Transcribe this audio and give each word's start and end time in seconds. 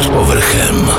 Pod 0.00 0.08
povrchem. 0.08 0.90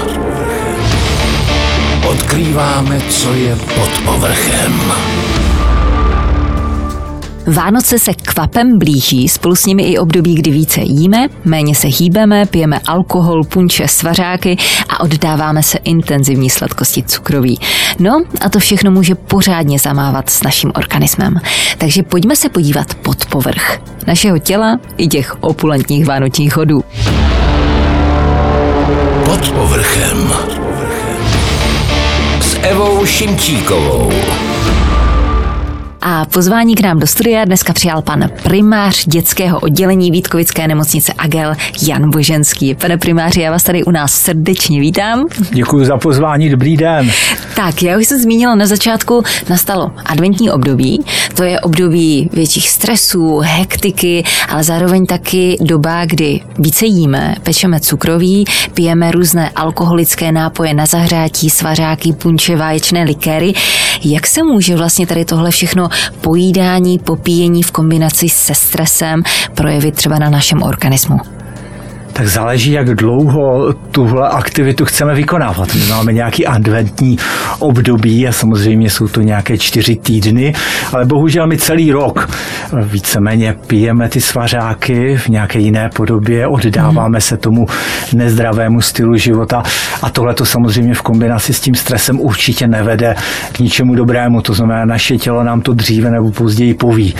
Odkrýváme, 2.09 3.01
co 3.09 3.33
je 3.33 3.55
pod 3.55 3.89
povrchem. 4.05 4.81
Vánoce 7.47 7.99
se 7.99 8.13
kvapem 8.13 8.79
blíží, 8.79 9.29
spolu 9.29 9.55
s 9.55 9.65
nimi 9.65 9.83
i 9.83 9.97
období, 9.97 10.35
kdy 10.35 10.51
více 10.51 10.81
jíme, 10.81 11.27
méně 11.45 11.75
se 11.75 11.87
hýbeme, 11.87 12.45
pijeme 12.45 12.79
alkohol, 12.87 13.43
punče, 13.43 13.87
svařáky 13.87 14.57
a 14.89 14.99
oddáváme 14.99 15.63
se 15.63 15.77
intenzivní 15.77 16.49
sladkosti 16.49 17.03
cukroví. 17.03 17.59
No 17.99 18.21
a 18.41 18.49
to 18.49 18.59
všechno 18.59 18.91
může 18.91 19.15
pořádně 19.15 19.79
zamávat 19.79 20.29
s 20.29 20.43
naším 20.43 20.71
organismem. 20.75 21.35
Takže 21.77 22.03
pojďme 22.03 22.35
se 22.35 22.49
podívat 22.49 22.93
pod 22.93 23.25
povrch 23.25 23.79
našeho 24.07 24.39
těla 24.39 24.79
i 24.97 25.07
těch 25.07 25.43
opulentních 25.43 26.05
vánočních 26.05 26.57
hodů. 26.57 26.83
Pod 29.31 29.49
povrchem. 29.51 30.33
S 32.41 32.57
Evou 32.63 33.05
Šimčíkovou. 33.05 34.11
A 36.03 36.25
pozvání 36.25 36.75
k 36.75 36.81
nám 36.81 36.99
do 36.99 37.07
studia 37.07 37.45
dneska 37.45 37.73
přijal 37.73 38.01
pan 38.01 38.29
primář 38.43 39.05
dětského 39.05 39.59
oddělení 39.59 40.11
Vítkovické 40.11 40.67
nemocnice 40.67 41.13
Agel 41.17 41.53
Jan 41.87 42.09
Boženský. 42.09 42.75
Pane 42.75 42.97
primáři, 42.97 43.41
já 43.41 43.51
vás 43.51 43.63
tady 43.63 43.83
u 43.83 43.91
nás 43.91 44.13
srdečně 44.13 44.79
vítám. 44.79 45.25
Děkuji 45.51 45.85
za 45.85 45.97
pozvání, 45.97 46.49
dobrý 46.49 46.77
den. 46.77 47.11
Tak, 47.55 47.83
já 47.83 47.97
už 47.97 48.07
jsem 48.07 48.19
zmínila 48.19 48.55
na 48.55 48.67
začátku, 48.67 49.23
nastalo 49.49 49.91
adventní 50.05 50.51
období. 50.51 51.05
To 51.35 51.43
je 51.43 51.59
období 51.59 52.29
větších 52.33 52.69
stresů, 52.69 53.37
hektiky, 53.43 54.23
ale 54.49 54.63
zároveň 54.63 55.05
taky 55.05 55.57
doba, 55.61 56.05
kdy 56.05 56.41
více 56.59 56.85
jíme, 56.85 57.35
pečeme 57.43 57.79
cukroví, 57.79 58.45
pijeme 58.73 59.11
různé 59.11 59.49
alkoholické 59.55 60.31
nápoje 60.31 60.73
na 60.73 60.85
zahřátí, 60.85 61.49
svařáky, 61.49 62.13
punče, 62.13 62.55
váječné 62.55 63.03
likéry. 63.03 63.53
Jak 64.03 64.27
se 64.27 64.43
může 64.43 64.75
vlastně 64.75 65.07
tady 65.07 65.25
tohle 65.25 65.51
všechno 65.51 65.90
pojídání, 66.21 66.99
popíjení 66.99 67.63
v 67.63 67.71
kombinaci 67.71 68.29
se 68.29 68.55
stresem 68.55 69.23
projevit 69.55 69.95
třeba 69.95 70.19
na 70.19 70.29
našem 70.29 70.63
organismu? 70.63 71.40
Tak 72.13 72.27
záleží, 72.27 72.71
jak 72.71 72.95
dlouho 72.95 73.73
tuhle 73.73 74.29
aktivitu 74.29 74.85
chceme 74.85 75.15
vykonávat. 75.15 75.75
My 75.75 75.81
máme 75.89 76.13
nějaký 76.13 76.47
adventní 76.47 77.17
období 77.59 78.27
a 78.27 78.31
samozřejmě 78.31 78.89
jsou 78.89 79.07
to 79.07 79.21
nějaké 79.21 79.57
čtyři 79.57 79.95
týdny, 79.95 80.53
ale 80.93 81.05
bohužel 81.05 81.47
my 81.47 81.57
celý 81.57 81.91
rok 81.91 82.29
víceméně 82.83 83.55
pijeme 83.67 84.09
ty 84.09 84.21
svařáky 84.21 85.17
v 85.17 85.27
nějaké 85.27 85.59
jiné 85.59 85.89
podobě, 85.95 86.47
oddáváme 86.47 87.21
se 87.21 87.37
tomu 87.37 87.65
nezdravému 88.13 88.81
stylu 88.81 89.15
života 89.17 89.63
a 90.01 90.09
tohle 90.09 90.33
to 90.33 90.45
samozřejmě 90.45 90.93
v 90.93 91.01
kombinaci 91.01 91.53
s 91.53 91.59
tím 91.59 91.75
stresem 91.75 92.19
určitě 92.19 92.67
nevede 92.67 93.15
k 93.51 93.59
ničemu 93.59 93.95
dobrému. 93.95 94.41
To 94.41 94.53
znamená, 94.53 94.85
naše 94.85 95.17
tělo 95.17 95.43
nám 95.43 95.61
to 95.61 95.73
dříve 95.73 96.11
nebo 96.11 96.31
později 96.31 96.73
poví 96.73 97.15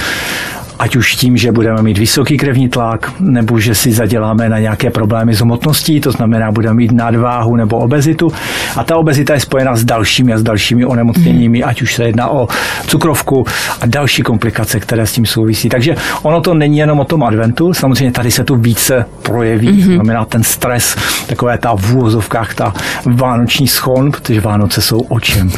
ať 0.81 0.95
už 0.95 1.15
tím, 1.15 1.37
že 1.37 1.51
budeme 1.51 1.81
mít 1.81 1.97
vysoký 1.97 2.37
krevní 2.37 2.69
tlak, 2.69 3.11
nebo 3.19 3.59
že 3.59 3.75
si 3.75 3.91
zaděláme 3.91 4.49
na 4.49 4.59
nějaké 4.59 4.89
problémy 4.89 5.33
s 5.33 5.39
hmotností, 5.41 6.01
to 6.01 6.11
znamená, 6.11 6.51
budeme 6.51 6.75
mít 6.75 6.91
nadváhu 6.91 7.55
nebo 7.55 7.77
obezitu. 7.77 8.31
A 8.75 8.83
ta 8.83 8.97
obezita 8.97 9.33
je 9.33 9.39
spojena 9.39 9.75
s 9.75 9.83
dalšími 9.83 10.33
a 10.33 10.37
s 10.37 10.43
dalšími 10.43 10.85
onemocněními, 10.85 11.57
mm. 11.57 11.69
ať 11.69 11.81
už 11.81 11.95
se 11.95 12.03
jedná 12.03 12.29
o 12.29 12.47
cukrovku 12.87 13.45
a 13.81 13.85
další 13.85 14.21
komplikace, 14.21 14.79
které 14.79 15.07
s 15.07 15.13
tím 15.13 15.25
souvisí. 15.25 15.69
Takže 15.69 15.95
ono 16.21 16.41
to 16.41 16.53
není 16.53 16.77
jenom 16.77 16.99
o 16.99 17.05
tom 17.05 17.23
adventu, 17.23 17.73
samozřejmě 17.73 18.11
tady 18.11 18.31
se 18.31 18.43
to 18.43 18.55
více 18.55 19.05
projeví, 19.21 19.69
mm-hmm. 19.69 19.85
to 19.85 19.93
znamená 19.93 20.25
ten 20.25 20.43
stres, 20.43 20.95
takové 21.27 21.57
ta 21.57 21.75
v 21.75 21.95
úvozovkách, 21.95 22.53
ta 22.53 22.73
vánoční 23.05 23.67
schon, 23.67 24.11
protože 24.11 24.41
Vánoce 24.41 24.81
jsou 24.81 24.99
o 24.99 25.19
čem? 25.19 25.51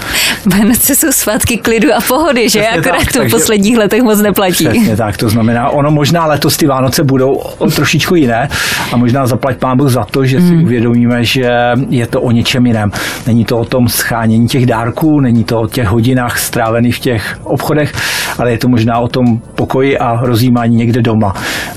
Vánoce 0.46 0.96
jsou 0.96 1.12
svátky 1.12 1.58
klidu 1.58 1.94
a 1.94 2.02
pohody, 2.02 2.50
že? 2.50 2.60
Přesně 2.60 2.80
Akorát 2.80 2.98
tak, 2.98 3.14
to 3.14 3.24
v 3.24 3.32
posledních 3.32 3.78
letech 3.78 4.02
moc 4.02 4.22
neplatí. 4.22 4.68
Přesně 4.68 4.96
tak, 4.98 5.13
to 5.18 5.30
znamená, 5.30 5.70
ono 5.70 5.92
možná 5.92 6.26
letos 6.26 6.58
ty 6.58 6.68
Vánoce 6.68 7.04
budou 7.04 7.42
trošičku 7.76 8.16
jiné 8.16 8.50
a 8.92 8.98
možná 8.98 9.28
zaplať 9.28 9.58
pán 9.58 9.78
Bůh 9.78 9.90
za 9.90 10.04
to, 10.04 10.26
že 10.26 10.42
si 10.42 10.48
hmm. 10.48 10.64
uvědomíme, 10.64 11.24
že 11.24 11.52
je 11.90 12.08
to 12.08 12.22
o 12.22 12.32
něčem 12.32 12.66
jiném. 12.66 12.92
Není 13.28 13.46
to 13.46 13.58
o 13.58 13.66
tom 13.66 13.88
schánění 13.88 14.48
těch 14.48 14.66
dárků, 14.66 15.20
není 15.20 15.44
to 15.44 15.62
o 15.62 15.68
těch 15.68 15.88
hodinách 15.88 16.40
strávených 16.40 16.96
v 16.96 17.00
těch 17.00 17.40
obchodech, 17.44 17.94
ale 18.38 18.52
je 18.52 18.58
to 18.58 18.68
možná 18.68 19.00
o 19.00 19.08
tom 19.08 19.26
pokoji 19.56 19.98
a 19.98 20.20
rozjímání 20.22 20.76
někde 20.76 21.02
doma. 21.02 21.34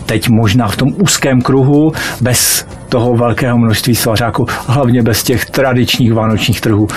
Teď 0.07 0.29
možná 0.29 0.69
v 0.69 0.77
tom 0.77 0.89
úzkém 1.03 1.41
kruhu, 1.41 1.93
bez 2.21 2.67
toho 2.89 3.17
velkého 3.17 3.59
množství 3.59 3.95
svařáků, 3.95 4.47
hlavně 4.67 5.03
bez 5.03 5.23
těch 5.23 5.47
tradičních 5.47 6.15
vánočních 6.15 6.61
trhů. 6.61 6.89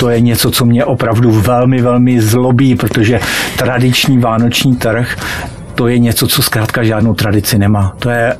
To 0.00 0.10
je 0.10 0.20
něco, 0.20 0.50
co 0.50 0.64
mě 0.64 0.84
opravdu 0.84 1.30
velmi, 1.30 1.82
velmi 1.82 2.20
zlobí, 2.20 2.74
protože 2.74 3.20
tradiční 3.56 4.18
vánoční 4.18 4.76
trh 4.76 5.16
to 5.74 5.88
je 5.88 5.98
něco, 5.98 6.26
co 6.26 6.42
zkrátka 6.42 6.82
žádnou 6.82 7.14
tradici 7.14 7.58
nemá. 7.58 7.96
To 7.98 8.10
je 8.10 8.36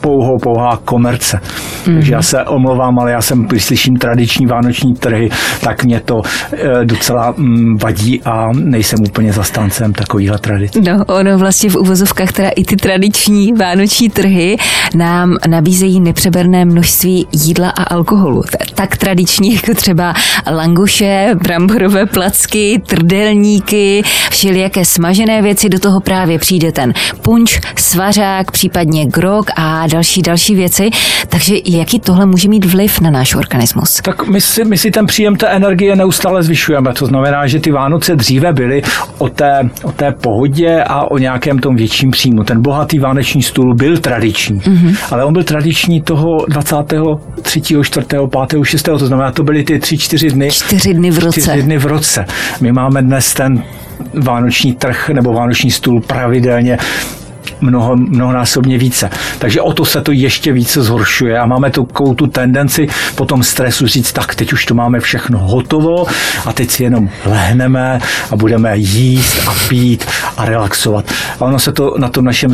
pouhou, 0.00 0.38
pouhá 0.38 0.80
komerce. 0.84 1.40
Mm-hmm. 1.40 1.94
Takže 1.94 2.12
já 2.12 2.22
se 2.22 2.44
omlouvám, 2.44 2.98
ale 2.98 3.10
já 3.10 3.22
jsem, 3.22 3.44
když 3.44 3.64
slyším 3.64 3.96
tradiční 3.96 4.46
vánoční 4.46 4.94
trhy, 4.94 5.30
tak 5.60 5.84
mě 5.84 6.00
to 6.00 6.22
e, 6.52 6.84
docela 6.84 7.34
mm, 7.36 7.76
vadí 7.76 8.22
a 8.24 8.48
nejsem 8.52 8.98
úplně 9.08 9.32
zastáncem 9.32 9.92
takovýhle 9.92 10.38
tradice. 10.38 10.80
No, 10.80 11.04
ono 11.06 11.38
vlastně 11.38 11.70
v 11.70 11.76
uvozovkách 11.76 12.32
teda 12.32 12.48
i 12.48 12.64
ty 12.64 12.76
tradiční 12.76 13.52
vánoční 13.52 14.08
trhy 14.08 14.56
nám 14.94 15.36
nabízejí 15.48 16.00
nepřeberné 16.00 16.64
množství 16.64 17.26
jídla 17.32 17.70
a 17.70 17.82
alkoholu. 17.82 18.42
Tak 18.74 18.96
tradiční 18.96 19.54
jako 19.54 19.74
třeba 19.74 20.14
languše, 20.50 21.34
bramborové 21.42 22.06
placky, 22.06 22.82
trdelníky, 22.86 24.02
všelijaké 24.30 24.84
smažené 24.84 25.42
věci, 25.42 25.68
do 25.68 25.78
toho 25.78 26.00
právě 26.00 26.38
přijde 26.38 26.72
ten 26.72 26.92
punč, 27.22 27.60
svařák, 27.76 28.50
případně 28.50 29.06
grog 29.06 29.46
a 29.56 29.86
další, 29.90 30.22
další 30.22 30.54
věci. 30.54 30.90
Takže 31.28 31.54
jaký 31.66 32.00
tohle 32.00 32.26
může 32.26 32.48
mít 32.48 32.64
vliv 32.64 33.00
na 33.00 33.10
náš 33.10 33.34
organismus? 33.34 34.00
Tak 34.02 34.26
my 34.26 34.40
si, 34.40 34.64
my 34.64 34.78
si 34.78 34.90
ten 34.90 35.06
příjem 35.06 35.36
té 35.36 35.46
energie 35.46 35.96
neustále 35.96 36.42
zvyšujeme. 36.42 36.92
To 36.92 37.06
znamená, 37.06 37.46
že 37.46 37.60
ty 37.60 37.70
Vánoce 37.70 38.16
dříve 38.16 38.52
byly 38.52 38.82
o 39.18 39.28
té, 39.28 39.70
o 39.82 39.92
té 39.92 40.12
pohodě 40.12 40.84
a 40.86 41.10
o 41.10 41.18
nějakém 41.18 41.58
tom 41.58 41.76
větším 41.76 42.10
příjmu. 42.10 42.44
Ten 42.44 42.62
bohatý 42.62 42.98
vánoční 42.98 43.42
stůl 43.42 43.74
byl 43.74 43.98
tradiční, 43.98 44.60
mm-hmm. 44.60 44.96
ale 45.10 45.24
on 45.24 45.32
byl 45.32 45.44
tradiční 45.44 46.02
toho 46.02 46.46
23., 46.48 46.96
4., 47.82 48.06
5., 48.48 48.64
6. 48.64 48.82
To 48.82 48.98
znamená, 48.98 49.32
to 49.32 49.42
byly 49.42 49.64
ty 49.64 49.78
3-4 49.78 50.30
dny. 50.30 50.50
Čtyři 50.50 50.94
dny 50.94 51.10
v 51.10 51.18
roce. 51.18 51.40
Čtyři 51.40 51.62
dny 51.62 51.78
v 51.78 51.86
roce. 51.86 52.24
My 52.60 52.72
máme 52.72 53.02
dnes 53.02 53.34
ten 53.34 53.62
vánoční 54.14 54.72
trh 54.72 55.08
nebo 55.08 55.32
vánoční 55.32 55.70
stůl 55.70 56.00
pravidelně 56.00 56.78
mnoho, 57.60 57.96
mnohonásobně 57.96 58.78
více. 58.78 59.10
Takže 59.38 59.60
o 59.60 59.72
to 59.72 59.84
se 59.84 60.00
to 60.00 60.12
ještě 60.12 60.52
více 60.52 60.82
zhoršuje 60.82 61.38
a 61.38 61.46
máme 61.46 61.70
tu 61.70 61.88
tu 62.16 62.26
tendenci 62.26 62.88
po 63.14 63.24
tom 63.24 63.42
stresu 63.42 63.86
říct, 63.86 64.12
tak 64.12 64.34
teď 64.34 64.52
už 64.52 64.66
to 64.66 64.74
máme 64.74 65.00
všechno 65.00 65.38
hotovo 65.38 66.06
a 66.46 66.52
teď 66.52 66.70
si 66.70 66.82
jenom 66.84 67.08
lehneme 67.26 68.00
a 68.30 68.36
budeme 68.36 68.76
jíst 68.76 69.48
a 69.48 69.54
pít 69.68 70.06
a 70.36 70.44
relaxovat. 70.44 71.12
A 71.40 71.44
ono 71.44 71.58
se 71.58 71.72
to 71.72 71.94
na 71.98 72.08
tom 72.08 72.24
našem 72.24 72.50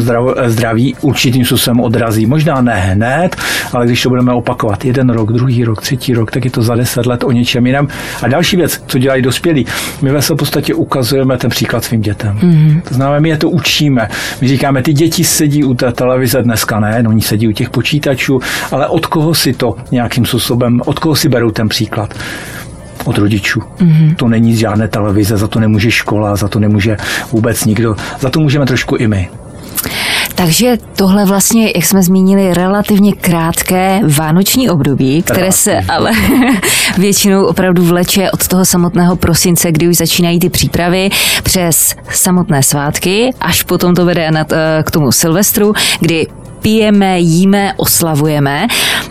zdraví 0.47 0.95
určitým 1.01 1.45
způsobem 1.45 1.81
odrazí. 1.81 2.27
Možná 2.27 2.61
ne 2.61 2.75
hned, 2.75 3.37
ale 3.73 3.87
když 3.87 4.03
to 4.03 4.09
budeme 4.09 4.33
opakovat 4.33 4.85
jeden 4.85 5.11
rok, 5.11 5.33
druhý 5.33 5.65
rok, 5.65 5.83
třetí 5.83 6.15
rok, 6.15 6.31
tak 6.31 6.45
je 6.45 6.51
to 6.51 6.63
za 6.63 6.75
deset 6.75 7.07
let 7.07 7.25
o 7.25 7.33
něčem 7.33 7.67
jiném. 7.67 7.89
A 8.23 8.29
další 8.29 8.57
věc, 8.57 8.83
co 8.87 8.99
dělají 8.99 9.23
dospělí, 9.23 9.67
my 10.03 10.11
ve 10.11 10.21
v 10.21 10.35
podstatě 10.35 10.75
ukazujeme 10.75 11.39
ten 11.39 11.51
příklad 11.51 11.85
svým 11.85 12.01
dětem. 12.01 12.39
Mm-hmm. 12.39 12.81
To 12.81 12.95
znamená, 12.95 13.21
my 13.21 13.29
je 13.29 13.37
to 13.37 13.51
učíme. 13.51 14.09
My 14.41 14.49
říkáme, 14.49 14.83
ty 14.87 14.93
děti 14.93 15.25
sedí 15.25 15.65
u 15.65 15.75
té 15.75 15.93
televize 15.93 16.43
dneska 16.43 16.81
ne, 16.81 17.03
no, 17.03 17.11
oni 17.11 17.23
sedí 17.23 17.49
u 17.49 17.53
těch 17.53 17.71
počítačů, 17.71 18.41
ale 18.73 18.87
od 18.87 19.07
koho 19.07 19.35
si 19.35 19.53
to 19.53 19.77
nějakým 19.91 20.27
způsobem, 20.27 20.81
od 20.85 20.99
koho 20.99 21.17
si 21.17 21.29
berou 21.29 21.51
ten 21.51 21.69
příklad? 21.69 22.15
od 23.05 23.19
rodičů. 23.19 23.61
Mm-hmm. 23.61 24.17
To 24.17 24.29
není 24.29 24.57
žádné 24.57 24.89
televize, 24.89 25.37
za 25.37 25.49
to 25.49 25.61
nemůže 25.61 25.91
škola, 25.91 26.37
za 26.37 26.49
to 26.49 26.59
nemůže 26.59 26.97
vůbec 27.33 27.65
nikdo, 27.65 27.97
za 28.21 28.31
to 28.31 28.41
můžeme 28.41 28.67
trošku 28.67 28.97
i 28.97 29.07
my. 29.07 29.29
Takže 30.37 30.79
tohle 30.97 31.25
vlastně, 31.25 31.73
jak 31.77 31.85
jsme 31.85 32.03
zmínili, 32.03 32.55
relativně 32.55 33.13
krátké 33.13 34.01
vánoční 34.17 34.71
období, 34.71 35.23
které 35.23 35.53
se 35.53 35.81
ale 35.89 36.11
většinou 36.99 37.45
opravdu 37.45 37.85
vleče 37.85 38.31
od 38.31 38.49
toho 38.49 38.65
samotného 38.65 39.17
prosince, 39.17 39.73
kdy 39.73 39.89
už 39.89 39.97
začínají 39.97 40.39
ty 40.39 40.49
přípravy, 40.49 41.11
přes 41.43 41.95
samotné 42.11 42.63
svátky, 42.63 43.31
až 43.41 43.63
potom 43.63 43.95
to 43.95 44.05
vede 44.05 44.31
k 44.83 44.91
tomu 44.91 45.13
Silvestru, 45.13 45.73
kdy 46.01 46.27
pijeme, 46.63 47.21
jíme, 47.21 47.73
oslavujeme, 47.77 48.67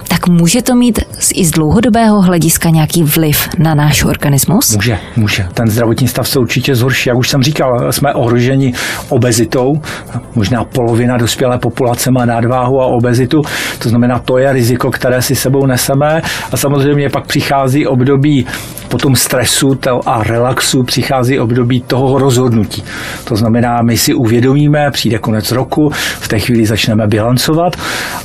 tak 0.08 0.28
může 0.28 0.62
to 0.62 0.76
mít 0.76 1.00
i 1.34 1.46
z 1.46 1.52
dlouhodobého 1.52 2.22
hlediska 2.22 2.70
nějaký 2.70 3.04
vliv 3.04 3.50
na 3.58 3.76
náš 3.76 4.04
organismus? 4.04 4.76
Může, 4.76 5.00
může. 5.16 5.48
Ten 5.54 5.70
zdravotní 5.70 6.08
stav 6.08 6.28
se 6.28 6.40
určitě 6.40 6.76
zhorší. 6.76 7.10
Jak 7.10 7.18
už 7.18 7.30
jsem 7.30 7.44
říkal, 7.44 7.92
jsme 7.92 8.14
ohroženi 8.14 8.74
obezitou. 9.10 9.82
Možná 10.36 10.64
polovina 10.64 11.18
dospělé 11.18 11.58
populace 11.58 12.12
má 12.12 12.26
nadváhu 12.26 12.82
a 12.82 12.86
obezitu. 12.86 13.42
To 13.80 13.90
znamená, 13.90 14.20
to 14.20 14.38
je 14.38 14.54
riziko, 14.54 14.92
které 14.92 15.22
si 15.22 15.36
sebou 15.36 15.66
neseme. 15.66 16.22
A 16.52 16.58
samozřejmě 16.58 17.10
pak 17.10 17.28
přichází 17.28 17.88
období 17.88 18.46
po 18.88 18.98
tom 18.98 19.16
stresu 19.16 19.80
a 20.06 20.24
relaxu 20.24 20.84
přichází 20.84 21.40
období 21.40 21.82
toho 21.82 22.20
rozhodnutí. 22.20 22.84
To 23.24 23.36
znamená, 23.36 23.82
my 23.82 23.98
si 23.98 24.14
uvědomíme, 24.14 24.92
přijde 24.92 25.18
konec 25.18 25.52
roku, 25.52 25.90
v 26.20 26.28
té 26.28 26.40
chvíli 26.40 26.66
začneme 26.66 27.08
bilancovat 27.08 27.45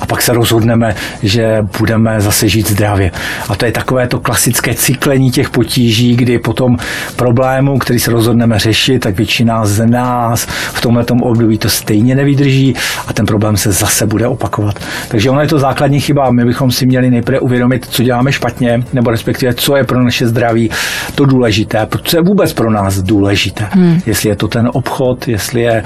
a 0.00 0.06
pak 0.06 0.22
se 0.22 0.32
rozhodneme, 0.32 0.94
že 1.22 1.58
budeme 1.78 2.20
zase 2.20 2.48
žít 2.48 2.70
zdravě. 2.70 3.10
A 3.48 3.56
to 3.56 3.64
je 3.64 3.72
takové 3.72 4.08
to 4.08 4.20
klasické 4.20 4.74
cyklení 4.74 5.30
těch 5.30 5.50
potíží, 5.50 6.16
kdy 6.16 6.38
potom 6.38 6.76
problému, 7.16 7.78
který 7.78 7.98
se 7.98 8.10
rozhodneme 8.10 8.58
řešit, 8.58 8.98
tak 8.98 9.16
většina 9.16 9.66
z 9.66 9.86
nás 9.86 10.46
v 10.72 10.80
tomhle 10.80 11.04
období 11.20 11.58
to 11.58 11.68
stejně 11.68 12.14
nevydrží 12.14 12.74
a 13.06 13.12
ten 13.12 13.26
problém 13.26 13.56
se 13.56 13.72
zase 13.72 14.06
bude 14.06 14.26
opakovat. 14.26 14.74
Takže 15.08 15.30
ono 15.30 15.40
je 15.40 15.48
to 15.48 15.58
základní 15.58 16.00
chyba. 16.00 16.30
My 16.30 16.44
bychom 16.44 16.70
si 16.70 16.86
měli 16.86 17.10
nejprve 17.10 17.40
uvědomit, 17.40 17.86
co 17.90 18.02
děláme 18.02 18.32
špatně, 18.32 18.82
nebo 18.92 19.10
respektive, 19.10 19.54
co 19.54 19.76
je 19.76 19.84
pro 19.84 20.02
naše 20.02 20.28
zdraví 20.28 20.70
to 21.14 21.24
důležité, 21.24 21.86
co 22.04 22.16
je 22.16 22.22
vůbec 22.22 22.52
pro 22.52 22.70
nás 22.70 22.98
důležité. 22.98 23.66
Hmm. 23.70 24.00
Jestli 24.06 24.28
je 24.28 24.36
to 24.36 24.48
ten 24.48 24.70
obchod, 24.72 25.28
jestli 25.28 25.60
je 25.60 25.82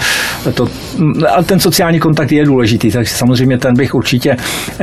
to. 0.55 0.69
Ale 1.35 1.45
ten 1.45 1.61
sociální 1.61 2.01
kontakt 2.01 2.33
je 2.33 2.45
důležitý, 2.45 2.91
takže 2.91 3.14
samozřejmě 3.15 3.59
ten 3.59 3.75
bych 3.75 3.95
určitě 3.95 4.37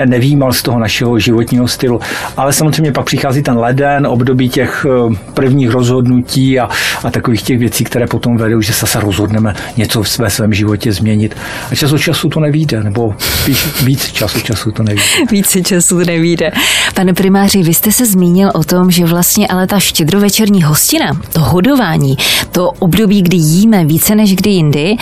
nevýmal 0.05 0.53
z 0.53 0.61
toho 0.61 0.79
našeho 0.79 1.19
životního 1.19 1.67
stylu. 1.67 1.99
Ale 2.37 2.53
samozřejmě 2.53 2.91
pak 2.91 3.05
přichází 3.05 3.43
ten 3.43 3.57
leden, 3.57 4.07
období 4.07 4.49
těch 4.49 4.85
eh, 4.89 5.15
prvních 5.33 5.69
rozhodnutí 5.69 6.59
a, 6.59 6.69
a 7.03 7.11
takových 7.11 7.41
těch 7.41 7.59
věcí, 7.59 7.83
které 7.83 8.07
potom 8.07 8.37
vedou, 8.37 8.61
že 8.61 8.73
se 8.73 8.99
rozhodneme 8.99 9.53
něco 9.77 10.03
v 10.03 10.09
své 10.09 10.29
svém 10.29 10.53
životě 10.53 10.91
změnit. 10.91 11.35
A 11.71 11.75
čas 11.75 11.91
od 11.91 11.97
času 11.97 12.29
to 12.29 12.39
nevíde, 12.39 12.83
nebo 12.83 13.15
spíš 13.19 13.83
víc 13.83 14.11
času 14.11 14.39
času 14.39 14.71
to 14.71 14.83
nevíde. 14.83 15.03
Více 15.31 15.61
času 15.61 15.97
nevíde. 15.97 16.51
Pane 16.93 17.13
primáři, 17.13 17.63
vy 17.63 17.73
jste 17.73 17.91
se 17.91 18.05
zmínil 18.05 18.51
o 18.53 18.63
tom, 18.63 18.91
že 18.91 19.05
vlastně 19.05 19.47
ale 19.47 19.67
ta 19.67 19.79
štědrovečerní 19.79 20.63
hostina, 20.63 21.11
to 21.33 21.39
hodování, 21.39 22.17
to 22.51 22.71
období, 22.79 23.21
kdy 23.21 23.37
jíme 23.37 23.85
více 23.85 24.15
než 24.15 24.35
kdy 24.35 24.49
jindy, 24.49 24.95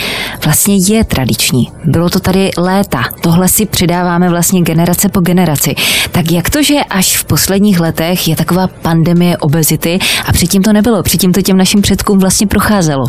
vlastně 0.44 0.76
je 0.76 1.04
tradiční. 1.04 1.68
Bylo 1.84 2.10
to 2.10 2.20
tady 2.20 2.50
léta. 2.58 3.04
Tohle 3.20 3.48
si 3.48 3.66
předáváme 3.66 4.28
vlastně 4.28 4.62
generace 4.62 5.08
po 5.08 5.20
generaci. 5.20 5.74
Tak 6.12 6.32
jak 6.32 6.50
to, 6.50 6.62
že 6.62 6.74
až 6.90 7.16
v 7.16 7.24
posledních 7.24 7.80
letech 7.80 8.28
je 8.28 8.36
taková 8.36 8.66
pandemie 8.66 9.36
obezity 9.36 9.98
a 10.26 10.32
předtím 10.32 10.62
to 10.62 10.72
nebylo, 10.72 11.02
předtím 11.02 11.32
to 11.32 11.42
těm 11.42 11.56
našim 11.56 11.82
předkům 11.82 12.18
vlastně 12.18 12.46
procházelo? 12.46 13.04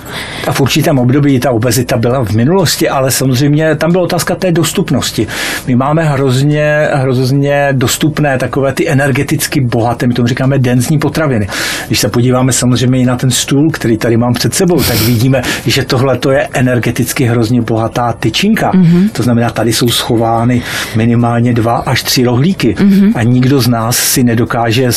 A 0.48 0.52
v 0.52 0.62
určitém 0.62 1.00
období 1.00 1.40
ta 1.40 1.52
obezita 1.52 1.98
byla 1.98 2.26
v 2.26 2.32
minulosti, 2.32 2.90
ale 2.90 3.12
samozřejmě 3.12 3.76
tam 3.76 3.92
byla 3.92 4.04
otázka 4.04 4.36
té 4.36 4.52
dostupnosti. 4.52 5.28
My 5.68 5.76
máme 5.76 6.04
hrozně, 6.04 6.88
hrozně 6.94 7.70
dostupné 7.72 8.38
takové 8.38 8.74
ty 8.74 8.90
energeticky 8.90 9.62
bohaté, 9.62 10.08
my 10.08 10.14
tomu 10.14 10.28
říkáme 10.28 10.60
denzní 10.60 11.00
potraviny. 11.00 11.48
Když 11.88 12.00
se 12.00 12.10
podíváme 12.10 12.54
samozřejmě 12.54 13.00
i 13.00 13.06
na 13.06 13.18
ten 13.18 13.32
stůl, 13.32 13.72
který 13.72 13.98
tady 13.98 14.18
mám 14.18 14.34
před 14.34 14.54
sebou, 14.54 14.84
tak 14.84 15.02
vidíme, 15.02 15.42
že 15.66 15.86
tohle 15.86 16.18
to 16.18 16.32
je 16.32 16.48
energeticky 16.54 17.26
hrozně 17.26 17.62
bohatá 17.62 18.14
tyčinka. 18.14 18.72
Mm-hmm. 18.72 19.10
To 19.12 19.24
znamená, 19.24 19.50
tady 19.50 19.74
jsou 19.74 19.90
schovány 20.02 20.62
minimálně 20.96 21.54
dva 21.54 21.76
až 21.78 22.04
tři 22.04 22.24
rohlíky. 22.24 22.76
Mm-hmm. 22.76 23.12
A 23.16 23.24
nikdo 23.24 23.62
z 23.62 23.68
nás 23.68 23.98
si 23.98 24.24
nedokáže 24.24 24.90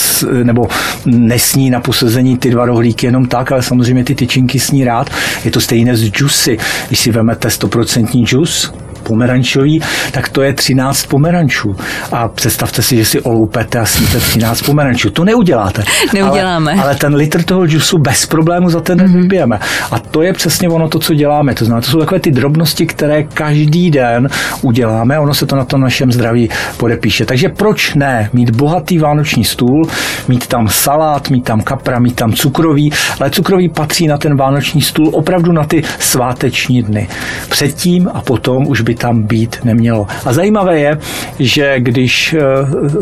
nebo 0.43 0.69
nesní 1.07 1.71
na 1.71 1.81
posezení 1.81 2.39
ty 2.39 2.51
dva 2.51 2.65
rohlíky 2.67 3.07
jenom 3.07 3.27
tak, 3.27 3.53
ale 3.53 3.63
samozřejmě 3.63 4.05
ty 4.05 4.15
tyčinky 4.15 4.61
sní 4.61 4.85
rád. 4.85 5.11
Je 5.45 5.51
to 5.51 5.61
stejné 5.61 5.97
s 5.97 6.09
džusy. 6.09 6.59
Když 6.89 7.01
si 7.01 7.11
vezmete 7.13 7.49
100% 7.49 8.25
džus, 8.25 8.73
pomerančový, 9.05 9.81
tak 10.13 10.29
to 10.29 10.43
je 10.43 10.53
13 10.53 11.07
pomerančů. 11.07 11.77
A 12.13 12.29
představte 12.29 12.83
si, 12.83 12.97
že 12.97 13.05
si 13.05 13.21
oloupete 13.21 13.79
a 13.79 13.85
sníte 13.85 14.19
13 14.19 14.63
pomerančů. 14.63 15.11
To 15.11 15.25
neuděláte. 15.25 15.85
Neuděláme. 16.15 16.73
Ale, 16.73 16.83
ale 16.83 16.95
ten 16.95 17.15
litr 17.15 17.43
toho 17.43 17.67
džusu 17.67 17.99
bez 17.99 18.27
problému 18.27 18.71
za 18.71 18.81
ten 18.81 18.99
mm-hmm. 18.99 19.23
vypijeme. 19.23 19.59
A 19.91 19.99
to 19.99 20.23
je 20.23 20.33
přesně 20.33 20.69
ono 20.69 20.89
to, 20.89 20.99
co 20.99 21.15
děláme. 21.15 21.55
To 21.55 21.65
znamená, 21.65 21.81
to 21.81 21.91
jsou 21.91 21.99
takové 21.99 22.21
ty 22.21 22.31
drobnosti, 22.31 22.87
které 22.87 23.23
každý 23.23 23.91
den 23.91 24.29
uděláme. 24.63 25.19
Ono 25.19 25.35
se 25.35 25.47
to 25.47 25.57
na 25.57 25.65
tom 25.65 25.81
našem 25.81 26.13
zdraví 26.13 26.51
podepíše. 26.77 27.27
Takže 27.27 27.49
proč 27.49 27.95
ne 27.95 28.31
mít 28.33 28.51
bohatý 28.51 28.99
vánoční 28.99 29.45
stůl, 29.45 29.89
mít 30.29 30.47
tam 30.47 30.69
salát, 30.69 31.31
mít 31.31 31.45
tam 31.45 31.61
kapra, 31.61 31.99
mít 31.99 32.17
tam 32.17 32.33
cukrový, 32.33 32.93
ale 33.21 33.31
cukrový 33.31 33.69
patří 33.69 34.07
na 34.07 34.19
ten 34.19 34.37
vánoční 34.37 34.83
stůl 34.83 35.11
opravdu 35.13 35.53
na 35.53 35.65
ty 35.65 35.83
sváteční 35.99 36.83
dny. 36.83 37.09
Předtím 37.49 38.11
a 38.15 38.21
potom 38.21 38.67
už 38.67 38.81
by 38.81 38.94
tam 38.95 39.23
být 39.23 39.57
nemělo. 39.65 40.07
A 40.25 40.33
zajímavé 40.33 40.79
je, 40.79 40.99
že 41.39 41.81
když 41.81 42.35
eh, 42.35 42.43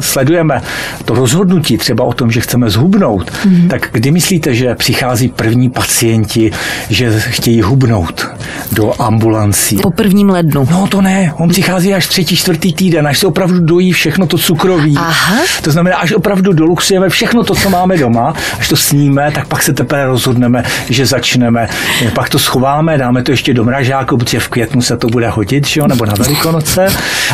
sledujeme 0.01 0.63
to 1.05 1.15
rozhodnutí 1.15 1.79
třeba 1.79 2.05
o 2.05 2.13
tom, 2.13 2.31
že 2.31 2.41
chceme 2.41 2.71
zhubnout, 2.71 3.31
mm-hmm. 3.31 3.69
tak 3.69 3.89
kdy 3.93 4.11
myslíte, 4.11 4.55
že 4.55 4.75
přichází 4.75 5.29
první 5.29 5.71
pacienti, 5.71 6.51
že 6.89 7.21
chtějí 7.21 7.63
hubnout 7.63 8.29
do 8.73 8.93
ambulancí? 9.03 9.77
Po 9.77 9.91
prvním 9.91 10.31
lednu. 10.31 10.69
No 10.71 10.87
to 10.87 11.01
ne, 11.01 11.33
on 11.37 11.49
přichází 11.49 11.95
až 11.95 12.07
třetí, 12.07 12.37
čtvrtý 12.37 12.73
týden, 12.73 13.07
až 13.07 13.19
se 13.19 13.27
opravdu 13.27 13.61
dojí 13.61 13.93
všechno 13.93 14.27
to 14.27 14.39
cukroví. 14.39 14.95
Aha. 14.97 15.37
To 15.63 15.71
znamená, 15.71 15.97
až 15.97 16.13
opravdu 16.13 16.53
doluxujeme 16.53 17.09
všechno 17.09 17.45
to, 17.45 17.55
co 17.55 17.71
máme 17.71 17.99
doma, 17.99 18.35
až 18.59 18.69
to 18.69 18.77
sníme, 18.77 19.31
tak 19.35 19.47
pak 19.47 19.63
se 19.63 19.73
teprve 19.73 20.07
rozhodneme, 20.07 20.65
že 20.91 21.07
začneme. 21.07 21.69
Pak 22.15 22.29
to 22.29 22.39
schováme, 22.39 22.99
dáme 22.99 23.23
to 23.23 23.31
ještě 23.31 23.55
do 23.55 23.65
mražáku, 23.65 24.17
protože 24.17 24.41
v 24.41 24.49
květnu 24.49 24.83
se 24.83 24.97
to 24.97 25.07
bude 25.07 25.29
hodit, 25.29 25.67
že 25.67 25.82
jo, 25.83 25.89
nebo 25.89 26.07
na 26.07 26.13
Velikonoce 26.19 26.87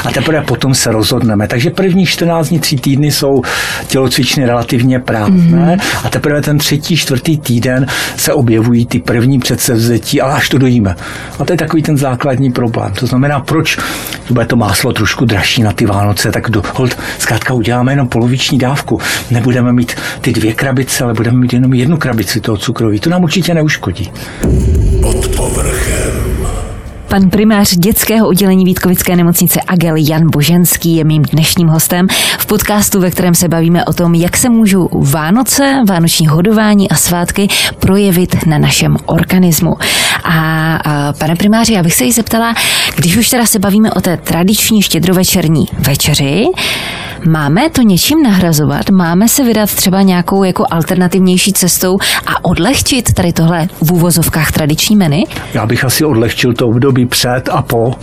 a 0.04 0.10
teprve 0.10 0.42
potom 0.42 0.74
se 0.74 0.92
rozhodneme. 0.92 1.48
Takže 1.48 1.70
první 1.70 2.06
14 2.06 2.48
dní, 2.48 2.58
3 2.58 2.76
týdny 2.76 3.12
jsou 3.12 3.42
tělocvičny 3.86 4.46
relativně 4.46 4.98
prázdné 5.00 5.76
mm. 5.76 5.80
a 6.04 6.10
teprve 6.10 6.42
ten 6.42 6.58
třetí, 6.58 6.96
čtvrtý 6.96 7.38
týden 7.38 7.86
se 8.16 8.32
objevují 8.32 8.86
ty 8.86 8.98
první 8.98 9.38
předsevzetí, 9.38 10.20
ale 10.20 10.34
až 10.34 10.48
to 10.48 10.58
dojíme. 10.58 10.96
A 11.38 11.44
to 11.44 11.52
je 11.52 11.56
takový 11.56 11.82
ten 11.82 11.96
základní 11.96 12.52
problém. 12.52 12.92
To 12.92 13.06
znamená, 13.06 13.40
proč 13.40 13.78
bude 14.30 14.46
to 14.46 14.56
máslo 14.56 14.92
trošku 14.92 15.24
dražší 15.24 15.62
na 15.62 15.72
ty 15.72 15.86
Vánoce, 15.86 16.32
tak 16.32 16.50
do, 16.50 16.62
hold, 16.74 16.98
zkrátka 17.18 17.54
uděláme 17.54 17.92
jenom 17.92 18.08
poloviční 18.08 18.58
dávku. 18.58 19.00
Nebudeme 19.30 19.72
mít 19.72 19.92
ty 20.20 20.32
dvě 20.32 20.54
krabice, 20.54 21.04
ale 21.04 21.14
budeme 21.14 21.38
mít 21.38 21.52
jenom 21.52 21.74
jednu 21.74 21.96
krabici 21.96 22.40
toho 22.40 22.58
cukroví. 22.58 23.00
To 23.00 23.10
nám 23.10 23.22
určitě 23.24 23.54
neuškodí. 23.54 24.12
Pod 25.02 25.28
povrchem. 25.36 25.97
Pan 27.08 27.30
primář 27.30 27.76
dětského 27.76 28.28
oddělení 28.28 28.64
Vítkovické 28.64 29.16
nemocnice 29.16 29.60
Agel 29.68 29.94
Jan 29.98 30.30
Boženský 30.30 30.96
je 30.96 31.04
mým 31.04 31.22
dnešním 31.22 31.68
hostem 31.68 32.06
v 32.38 32.46
podcastu, 32.46 33.00
ve 33.00 33.10
kterém 33.10 33.34
se 33.34 33.48
bavíme 33.48 33.84
o 33.84 33.92
tom, 33.92 34.14
jak 34.14 34.36
se 34.36 34.48
můžou 34.48 34.88
Vánoce, 34.92 35.82
vánoční 35.88 36.26
hodování 36.26 36.90
a 36.90 36.94
svátky 36.94 37.48
projevit 37.78 38.46
na 38.46 38.58
našem 38.58 38.96
organismu. 39.06 39.76
A, 40.24 40.76
a 40.76 41.12
pane 41.12 41.36
primáři, 41.36 41.72
já 41.72 41.82
bych 41.82 41.94
se 41.94 42.04
jí 42.04 42.12
zeptala, 42.12 42.54
když 42.96 43.16
už 43.16 43.30
teda 43.30 43.46
se 43.46 43.58
bavíme 43.58 43.92
o 43.92 44.00
té 44.00 44.16
tradiční 44.16 44.82
štědrovečerní 44.82 45.66
večeři, 45.78 46.46
Máme 47.26 47.70
to 47.70 47.82
něčím 47.82 48.22
nahrazovat? 48.22 48.90
Máme 48.90 49.28
se 49.28 49.44
vydat 49.44 49.74
třeba 49.74 50.02
nějakou 50.02 50.44
jako 50.44 50.64
alternativnější 50.70 51.52
cestou 51.52 51.98
a 52.26 52.44
odlehčit 52.44 53.14
tady 53.14 53.32
tohle 53.32 53.68
v 53.82 53.92
úvozovkách 53.92 54.52
tradiční 54.52 54.96
meny? 54.96 55.24
Já 55.54 55.66
bych 55.66 55.84
asi 55.84 56.04
odlehčil 56.04 56.52
to 56.52 56.68
období 56.68 57.06
před 57.06 57.48
a 57.52 57.62
po 57.62 57.94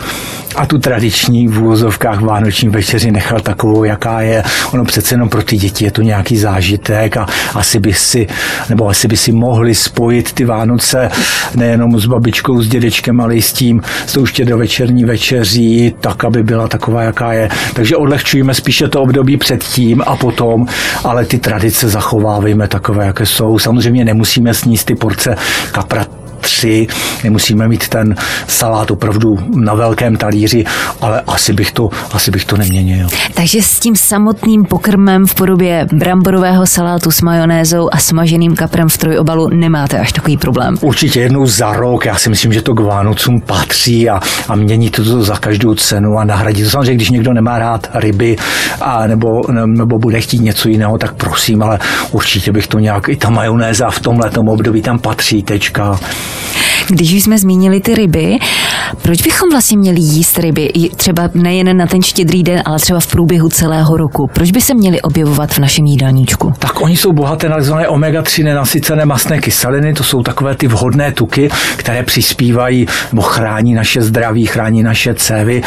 a 0.55 0.65
tu 0.65 0.77
tradiční 0.77 1.47
v 1.47 1.61
úvozovkách 1.61 2.21
vánoční 2.21 2.69
večeři 2.69 3.11
nechal 3.11 3.39
takovou, 3.39 3.83
jaká 3.83 4.21
je. 4.21 4.43
Ono 4.71 4.85
přece 4.85 5.13
jenom 5.13 5.29
pro 5.29 5.43
ty 5.43 5.57
děti 5.57 5.85
je 5.85 5.91
to 5.91 6.01
nějaký 6.01 6.37
zážitek 6.37 7.17
a 7.17 7.27
asi 7.53 7.79
by 7.79 7.93
si, 7.93 8.27
nebo 8.69 8.89
asi 8.89 9.07
by 9.07 9.17
si 9.17 9.31
mohli 9.31 9.75
spojit 9.75 10.33
ty 10.33 10.45
Vánoce 10.45 11.09
nejenom 11.55 11.99
s 11.99 12.05
babičkou, 12.05 12.61
s 12.61 12.67
dědečkem, 12.67 13.21
ale 13.21 13.35
i 13.35 13.41
s 13.41 13.53
tím, 13.53 13.81
s 14.05 14.13
tou 14.13 14.25
večerní 14.55 15.05
večeří, 15.05 15.95
tak, 16.01 16.23
aby 16.23 16.43
byla 16.43 16.67
taková, 16.67 17.01
jaká 17.01 17.33
je. 17.33 17.49
Takže 17.73 17.95
odlehčujeme 17.95 18.53
spíše 18.53 18.87
to 18.87 19.01
období 19.05 19.37
předtím 19.37 20.01
a 20.05 20.15
potom, 20.15 20.65
ale 21.03 21.25
ty 21.25 21.37
tradice 21.37 21.89
zachovávejme 21.89 22.67
takové, 22.67 23.05
jaké 23.05 23.25
jsou. 23.25 23.59
Samozřejmě 23.59 24.05
nemusíme 24.05 24.53
sníst 24.53 24.85
ty 24.85 24.95
porce 24.95 25.35
kapra 25.71 26.05
tři, 26.45 26.87
nemusíme 27.23 27.67
mít 27.67 27.87
ten 27.87 28.15
salát 28.47 28.91
opravdu 28.91 29.37
na 29.55 29.73
velkém 29.73 30.17
talíři, 30.17 30.65
ale 31.01 31.21
asi 31.27 31.53
bych 31.53 31.71
to, 31.71 31.89
asi 32.13 32.31
bych 32.31 32.45
to 32.45 32.57
neměnil. 32.57 33.07
Takže 33.33 33.61
s 33.61 33.79
tím 33.79 33.95
samotným 33.95 34.65
pokrmem 34.65 35.25
v 35.25 35.35
podobě 35.35 35.87
bramborového 35.93 36.65
salátu 36.65 37.11
s 37.11 37.21
majonézou 37.21 37.89
a 37.91 37.97
smaženým 37.97 38.55
kaprem 38.55 38.89
v 38.89 38.97
trojobalu 38.97 39.49
nemáte 39.49 39.99
až 39.99 40.11
takový 40.11 40.37
problém. 40.37 40.75
Určitě 40.81 41.19
jednou 41.19 41.45
za 41.45 41.73
rok, 41.73 42.05
já 42.05 42.15
si 42.15 42.29
myslím, 42.29 42.53
že 42.53 42.61
to 42.61 42.73
k 42.73 42.79
Vánocům 42.79 43.41
patří 43.41 44.09
a, 44.09 44.19
a 44.47 44.55
mění 44.55 44.89
to 44.89 45.23
za 45.23 45.37
každou 45.37 45.75
cenu 45.75 46.17
a 46.17 46.23
nahradí 46.23 46.63
to. 46.63 46.69
Samozřejmě, 46.69 46.95
když 46.95 47.09
někdo 47.09 47.33
nemá 47.33 47.59
rád 47.59 47.89
ryby 47.93 48.35
a 48.81 49.07
nebo, 49.07 49.41
nebo 49.65 49.99
bude 49.99 50.21
chtít 50.21 50.41
něco 50.41 50.69
jiného, 50.69 50.97
tak 50.97 51.13
prosím, 51.13 51.63
ale 51.63 51.79
určitě 52.11 52.51
bych 52.51 52.67
to 52.67 52.79
nějak, 52.79 53.09
i 53.09 53.15
ta 53.15 53.29
majonéza 53.29 53.89
v 53.89 53.99
tomhle 53.99 54.31
období 54.47 54.81
tam 54.81 54.99
patří, 54.99 55.43
tečka. 55.43 55.99
Když 56.87 57.13
už 57.13 57.23
jsme 57.23 57.37
zmínili 57.37 57.79
ty 57.79 57.95
ryby, 57.95 58.37
proč 59.01 59.21
bychom 59.21 59.49
vlastně 59.51 59.77
měli 59.77 59.99
jíst 59.99 60.39
ryby? 60.39 60.69
Třeba 60.95 61.29
nejen 61.33 61.77
na 61.77 61.87
ten 61.87 62.01
štědrý 62.01 62.43
den, 62.43 62.61
ale 62.65 62.79
třeba 62.79 62.99
v 62.99 63.07
průběhu 63.07 63.49
celého 63.49 63.97
roku. 63.97 64.27
Proč 64.33 64.51
by 64.51 64.61
se 64.61 64.73
měly 64.73 65.01
objevovat 65.01 65.53
v 65.53 65.59
našem 65.59 65.85
jídelníčku? 65.85 66.53
Tak 66.59 66.81
oni 66.81 66.97
jsou 66.97 67.13
bohaté 67.13 67.49
na 67.49 67.57
tzv. 67.57 67.73
omega-3 67.73 68.43
nenasycené 68.43 69.05
masné 69.05 69.39
kyseliny, 69.39 69.93
to 69.93 70.03
jsou 70.03 70.23
takové 70.23 70.55
ty 70.55 70.67
vhodné 70.67 71.11
tuky, 71.11 71.49
které 71.77 72.03
přispívají 72.03 72.85
nebo 73.11 73.21
chrání 73.21 73.73
naše 73.73 74.01
zdraví, 74.01 74.45
chrání 74.45 74.83
naše 74.83 75.13
cévy 75.13 75.61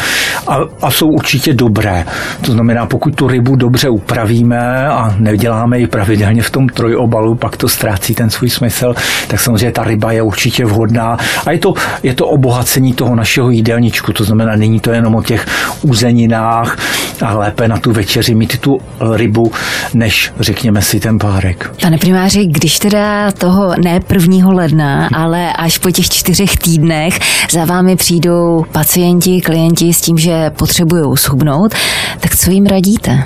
a, 0.47 0.57
a 0.81 0.91
jsou 0.91 1.07
určitě 1.07 1.53
dobré. 1.53 2.05
To 2.41 2.51
znamená, 2.51 2.85
pokud 2.85 3.15
tu 3.15 3.27
rybu 3.27 3.55
dobře 3.55 3.89
upravíme 3.89 4.87
a 4.87 5.15
neděláme 5.19 5.79
ji 5.79 5.87
pravidelně 5.87 6.41
v 6.41 6.49
tom 6.49 6.67
trojobalu, 6.67 7.35
pak 7.35 7.57
to 7.57 7.69
ztrácí 7.69 8.15
ten 8.15 8.29
svůj 8.29 8.49
smysl, 8.49 8.93
tak 9.27 9.39
samozřejmě 9.39 9.71
ta 9.71 9.83
ryba 9.83 10.11
je 10.11 10.21
určitě 10.21 10.65
vhodná 10.65 11.17
a 11.45 11.51
je 11.51 11.59
to, 11.59 11.73
je 12.03 12.13
to 12.13 12.27
obohacení 12.27 12.93
toho 12.93 13.15
našeho 13.19 13.49
jídelníčku, 13.49 14.13
to 14.13 14.23
znamená, 14.23 14.55
není 14.55 14.79
to 14.79 14.91
jenom 14.91 15.15
o 15.15 15.23
těch 15.23 15.45
uzeninách 15.81 16.77
a 17.21 17.33
lépe 17.33 17.67
na 17.67 17.77
tu 17.77 17.91
večeři 17.91 18.35
mít 18.35 18.57
tu 18.57 18.79
rybu, 19.15 19.51
než 19.93 20.31
řekněme 20.39 20.81
si 20.81 20.99
ten 20.99 21.19
párek. 21.19 21.71
Pane 21.81 21.97
primáři, 21.97 22.45
když 22.45 22.79
teda 22.79 23.31
toho 23.31 23.75
ne 23.83 23.99
1. 24.13 24.49
ledna, 24.49 25.09
ale 25.15 25.53
až 25.53 25.77
po 25.77 25.91
těch 25.91 26.09
čtyřech 26.09 26.57
týdnech 26.57 27.19
za 27.51 27.65
vámi 27.65 27.95
přijdou 27.95 28.65
pacienti, 28.71 29.41
klienti 29.41 29.93
s 29.93 30.01
tím, 30.01 30.17
že 30.17 30.49
potřebují 30.49 31.17
schubnout, 31.17 31.75
tak 32.19 32.35
co 32.35 32.51
jim 32.51 32.65
radíte? 32.65 33.23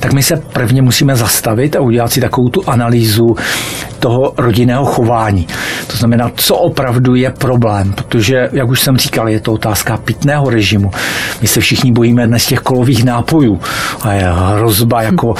tak 0.00 0.12
my 0.12 0.22
se 0.22 0.36
prvně 0.36 0.82
musíme 0.82 1.16
zastavit 1.16 1.76
a 1.76 1.80
udělat 1.80 2.12
si 2.12 2.20
takovou 2.20 2.48
tu 2.48 2.68
analýzu 2.68 3.36
toho 4.00 4.32
rodinného 4.36 4.84
chování. 4.84 5.46
To 5.86 5.96
znamená, 5.96 6.30
co 6.34 6.56
opravdu 6.56 7.14
je 7.14 7.30
problém, 7.30 7.92
protože, 7.92 8.48
jak 8.52 8.68
už 8.68 8.80
jsem 8.80 8.96
říkal, 8.96 9.28
je 9.28 9.40
to 9.40 9.52
otázka 9.52 9.96
pitného 9.96 10.50
režimu. 10.50 10.90
My 11.42 11.48
se 11.48 11.60
všichni 11.60 11.92
bojíme 11.92 12.26
dnes 12.26 12.46
těch 12.46 12.60
kolových 12.60 13.04
nápojů 13.04 13.60
a 14.02 14.12
je 14.12 14.26
hrozba 14.32 15.02
jako 15.02 15.34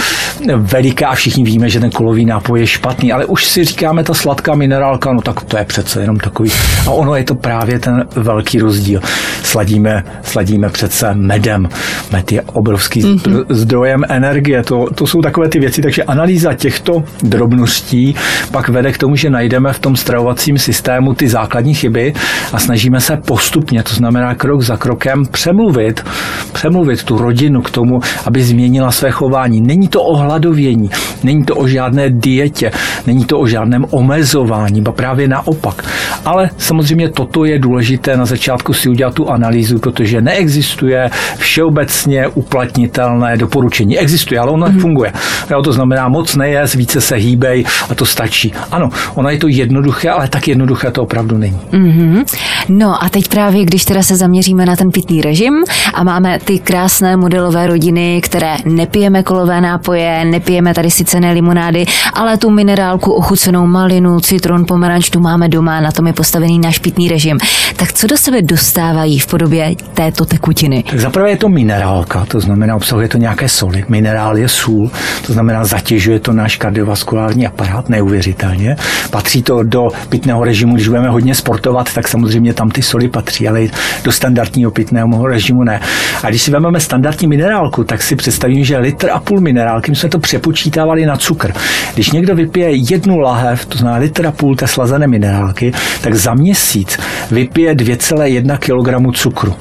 veliká 0.56 1.08
a 1.08 1.14
všichni 1.14 1.44
víme, 1.44 1.68
že 1.68 1.80
ten 1.80 1.90
kolový 1.90 2.24
nápoj 2.24 2.60
je 2.60 2.66
špatný, 2.66 3.12
ale 3.12 3.24
už 3.24 3.44
si 3.44 3.64
říkáme 3.64 4.04
ta 4.04 4.14
sladká 4.14 4.54
minerálka, 4.54 5.12
no 5.12 5.22
tak 5.22 5.44
to 5.44 5.56
je 5.56 5.64
přece 5.64 6.00
jenom 6.00 6.16
takový. 6.16 6.50
A 6.86 6.90
ono 6.90 7.14
je 7.14 7.24
to 7.24 7.34
právě 7.34 7.78
ten 7.78 8.04
velký 8.16 8.58
rozdíl. 8.58 9.00
Sladíme, 9.42 10.04
sladíme 10.22 10.68
přece 10.68 11.14
medem. 11.14 11.68
Med 12.12 12.32
je 12.32 12.42
obrovský 12.42 13.02
mm-hmm. 13.02 13.44
zdrojem 13.48 14.04
energie. 14.08 14.62
To, 14.62 14.86
to 14.94 15.06
jsou 15.06 15.22
takové 15.22 15.48
ty 15.48 15.58
věci, 15.58 15.82
takže 15.82 16.02
analýza 16.02 16.54
těchto 16.54 17.02
drobností 17.22 18.14
pak 18.50 18.68
vede 18.68 18.92
k 18.92 18.98
tomu, 18.98 19.16
že 19.16 19.30
najdeme 19.30 19.72
v 19.72 19.78
tom 19.78 19.96
stravovacím 19.96 20.58
systému 20.58 21.14
ty 21.14 21.28
základní 21.28 21.74
chyby 21.74 22.12
a 22.52 22.58
snažíme 22.58 23.00
se 23.00 23.16
postupně, 23.16 23.82
to 23.82 23.94
znamená 23.94 24.34
krok 24.34 24.62
za 24.62 24.76
krokem, 24.76 25.26
přemluvit, 25.26 26.04
přemluvit 26.52 27.04
tu 27.04 27.18
rodinu 27.18 27.62
k 27.62 27.70
tomu, 27.70 28.00
aby 28.26 28.42
změnila 28.42 28.90
své 28.90 29.10
chování. 29.10 29.60
Není 29.60 29.88
to 29.88 30.02
o 30.02 30.16
hladovění, 30.16 30.90
není 31.22 31.44
to 31.44 31.56
o 31.56 31.68
žádné 31.68 32.10
dietě, 32.10 32.72
není 33.06 33.24
to 33.24 33.38
o 33.38 33.46
žádném 33.46 33.84
omezování, 33.90 34.82
ba 34.82 34.92
právě 34.92 35.28
naopak. 35.28 35.84
Ale 36.24 36.50
samozřejmě 36.58 37.08
toto 37.08 37.44
je 37.44 37.58
důležité 37.58 38.16
na 38.16 38.26
začátku 38.26 38.72
si 38.72 38.88
udělat 38.88 39.14
tu 39.14 39.30
analýzu, 39.30 39.78
protože 39.78 40.20
neexistuje 40.20 41.10
všeobecně 41.36 42.28
uplatnitelné 42.28 43.36
doporučení. 43.36 43.98
Existuje, 43.98 44.40
ale 44.40 44.50
ono 44.50 44.66
mm. 44.66 44.80
funguje. 44.80 45.12
Jo, 45.50 45.62
to 45.62 45.72
znamená 45.72 46.08
moc 46.08 46.36
nejes, 46.36 46.74
více 46.74 47.00
se 47.00 47.16
hýbej 47.16 47.64
a 47.88 47.94
to 47.94 48.06
stačí 48.06 48.39
Ano, 48.70 48.88
ono 49.14 49.28
je 49.30 49.38
to 49.38 49.48
jednoduché, 49.48 50.10
ale 50.10 50.28
tak 50.28 50.48
jednoduché 50.48 50.90
to 50.90 51.02
opravdu 51.02 51.38
není. 51.38 51.60
Mm-hmm. 51.72 52.24
No 52.68 53.04
a 53.04 53.08
teď 53.08 53.28
právě, 53.28 53.64
když 53.64 53.84
teda 53.84 54.02
se 54.02 54.16
zaměříme 54.16 54.66
na 54.66 54.76
ten 54.76 54.90
pitný 54.90 55.22
režim 55.22 55.54
a 55.94 56.04
máme 56.04 56.38
ty 56.38 56.58
krásné 56.58 57.16
modelové 57.16 57.66
rodiny, 57.66 58.20
které 58.24 58.56
nepijeme 58.64 59.22
kolové 59.22 59.60
nápoje, 59.60 60.24
nepijeme 60.24 60.74
tady 60.74 60.90
sice 60.90 61.20
ne 61.20 61.32
limonády, 61.32 61.86
ale 62.12 62.38
tu 62.38 62.50
minerálku, 62.50 63.12
ochucenou 63.12 63.66
malinu, 63.66 64.20
citron, 64.20 64.64
pomeranč 64.66 65.10
tu 65.10 65.20
máme 65.20 65.48
doma, 65.48 65.80
na 65.80 65.92
tom 65.92 66.06
je 66.06 66.12
postavený 66.12 66.58
náš 66.58 66.78
pitný 66.78 67.08
režim. 67.08 67.38
Tak 67.76 67.92
co 67.92 68.06
do 68.06 68.16
sebe 68.16 68.42
dostávají 68.42 69.18
v 69.18 69.26
podobě 69.26 69.74
této 69.94 70.24
tekutiny? 70.24 70.84
Tak 70.90 71.00
zaprvé 71.00 71.30
je 71.30 71.36
to 71.36 71.48
minerálka, 71.48 72.24
to 72.24 72.40
znamená 72.40 72.76
obsahuje 72.76 73.08
to 73.08 73.18
nějaké 73.18 73.48
soli. 73.48 73.84
Minerál 73.88 74.38
je 74.38 74.48
sůl, 74.48 74.90
to 75.26 75.32
znamená 75.32 75.64
zatěžuje 75.64 76.20
to 76.20 76.32
náš 76.32 76.56
kardiovaskulární 76.56 77.46
aparát 77.46 77.88
neuvěřitelně. 77.88 78.76
Patří 79.10 79.42
to 79.42 79.62
do 79.62 79.88
pitného 80.08 80.44
režimu, 80.44 80.74
když 80.74 80.88
budeme 80.88 81.08
hodně 81.08 81.34
sportovat, 81.34 81.92
tak 81.94 82.08
samozřejmě 82.08 82.54
tam 82.60 82.70
ty 82.70 82.82
soli 82.82 83.08
patří, 83.08 83.48
ale 83.48 83.66
do 84.04 84.12
standardního 84.12 84.70
pitného 84.70 85.26
režimu 85.26 85.64
ne. 85.64 85.80
A 86.22 86.28
když 86.28 86.42
si 86.42 86.50
vezmeme 86.50 86.80
standardní 86.80 87.28
minerálku, 87.28 87.84
tak 87.84 88.02
si 88.02 88.16
představím, 88.16 88.64
že 88.64 88.78
litr 88.78 89.10
a 89.10 89.20
půl 89.20 89.40
minerálky, 89.40 89.90
my 89.90 89.96
jsme 89.96 90.08
to 90.08 90.18
přepočítávali 90.18 91.06
na 91.06 91.16
cukr. 91.16 91.52
Když 91.94 92.10
někdo 92.10 92.34
vypije 92.34 92.70
jednu 92.70 93.18
lahev, 93.18 93.66
to 93.66 93.78
znamená 93.78 93.98
litr 94.00 94.26
a 94.26 94.32
půl 94.32 94.56
té 94.56 94.66
slazené 94.66 95.06
minerálky, 95.06 95.72
tak 96.00 96.14
za 96.14 96.34
měsíc 96.34 96.98
vypije 97.30 97.74
2,1 97.74 98.58
kg 98.58 99.16
cukru. 99.16 99.54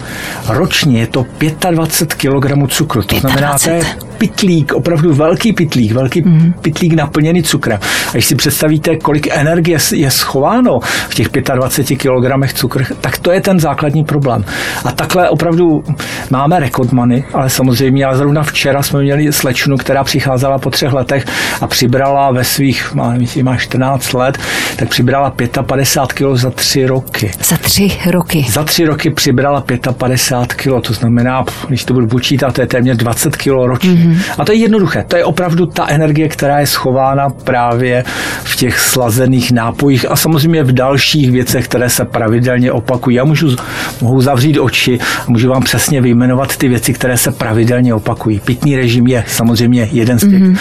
Ročně 0.48 1.00
je 1.00 1.08
to 1.08 1.26
25 1.72 2.32
kg 2.32 2.68
cukru. 2.68 3.04
To 3.04 3.20
znamená, 3.20 3.60
to 3.64 3.70
je 3.70 3.82
pitlík, 4.20 4.74
opravdu 4.74 5.14
velký 5.14 5.54
pitlík, 5.54 5.92
velký 5.92 6.22
mm. 6.22 6.54
pitlík 6.62 6.94
naplněný 6.94 7.44
cukrem. 7.44 7.80
A 8.08 8.12
když 8.12 8.26
si 8.26 8.36
představíte, 8.36 8.96
kolik 8.96 9.28
energie 9.32 9.78
je 9.94 10.12
schováno 10.12 10.80
v 11.10 11.16
těch 11.16 11.28
25 11.56 11.98
kg 11.98 12.48
cukr, 12.80 12.96
tak 13.02 13.18
to 13.18 13.32
je 13.32 13.42
ten 13.42 13.60
základní 13.60 14.04
problém. 14.04 14.46
A 14.86 14.92
takhle 14.92 15.30
opravdu 15.30 15.84
máme 16.30 16.60
rekordmany, 16.60 17.24
ale 17.34 17.50
samozřejmě, 17.50 18.06
ale 18.06 18.18
zrovna 18.18 18.44
včera 18.44 18.84
jsme 18.84 19.02
měli 19.02 19.34
slečnu, 19.34 19.78
která 19.78 20.04
přicházela 20.04 20.58
po 20.58 20.70
třech 20.70 20.94
letech 20.94 21.26
a 21.62 21.68
přibrala 21.68 22.32
ve 22.32 22.44
svých, 22.44 22.94
má, 22.94 23.12
myslím, 23.12 23.46
má 23.46 23.58
14 23.58 24.14
let, 24.14 24.38
tak 24.76 24.90
přibrala 24.90 25.34
55 25.62 26.14
kg 26.14 26.40
za 26.40 26.52
tři 26.52 26.86
roky. 26.86 27.32
Za 27.44 27.58
tři 27.58 27.92
roky? 28.10 28.46
Za 28.50 28.64
tři 28.64 28.86
roky 28.86 29.10
přibrala 29.10 29.64
55 29.98 30.54
kg, 30.54 30.88
to 30.88 30.94
znamená, 30.94 31.46
když 31.68 31.86
to 31.86 31.94
budu 31.94 32.08
počítat, 32.08 32.54
to 32.54 32.62
je 32.62 32.68
téměř 32.68 32.98
20 32.98 33.36
kg 33.36 33.48
ročně. 33.48 33.90
Mm-hmm. 33.90 34.18
A 34.38 34.46
to 34.46 34.52
je 34.52 34.58
jednoduché. 34.58 35.06
To 35.08 35.18
je 35.18 35.26
opravdu 35.26 35.66
ta 35.66 35.88
energie, 35.88 36.30
která 36.30 36.60
je 36.60 36.68
schována 36.68 37.30
právě 37.30 38.04
v 38.44 38.56
těch 38.56 38.80
slazených 38.80 39.52
nápojích 39.52 40.12
a 40.12 40.16
samozřejmě 40.16 40.64
v 40.64 40.72
dalších 40.72 41.32
věcech, 41.32 41.66
které 41.66 41.90
se 41.90 42.06
pravidelně 42.06 42.69
opakují. 42.72 43.16
Já 43.16 43.24
můžu, 43.24 43.56
mohu 44.02 44.22
zavřít 44.22 44.60
oči 44.60 45.00
a 45.28 45.32
můžu 45.32 45.50
vám 45.50 45.64
přesně 45.64 46.02
vyjmenovat 46.02 46.58
ty 46.58 46.68
věci, 46.68 46.94
které 46.94 47.18
se 47.18 47.32
pravidelně 47.32 47.94
opakují. 47.94 48.40
Pitný 48.40 48.76
režim 48.76 49.08
je 49.08 49.24
samozřejmě 49.28 49.90
jeden 49.92 50.20
z 50.20 50.22
těch 50.22 50.44
mm-hmm 50.44 50.58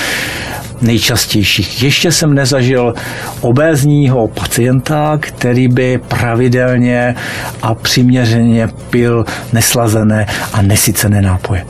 nejčastějších. 0.80 1.82
Ještě 1.82 2.12
jsem 2.12 2.34
nezažil 2.34 2.94
obézního 3.40 4.28
pacienta, 4.28 5.18
který 5.20 5.68
by 5.68 6.00
pravidelně 6.08 7.14
a 7.62 7.74
přiměřeně 7.74 8.68
pil 8.90 9.24
neslazené 9.52 10.26
a 10.52 10.62
nesycené 10.62 11.22
nápoje 11.22 11.64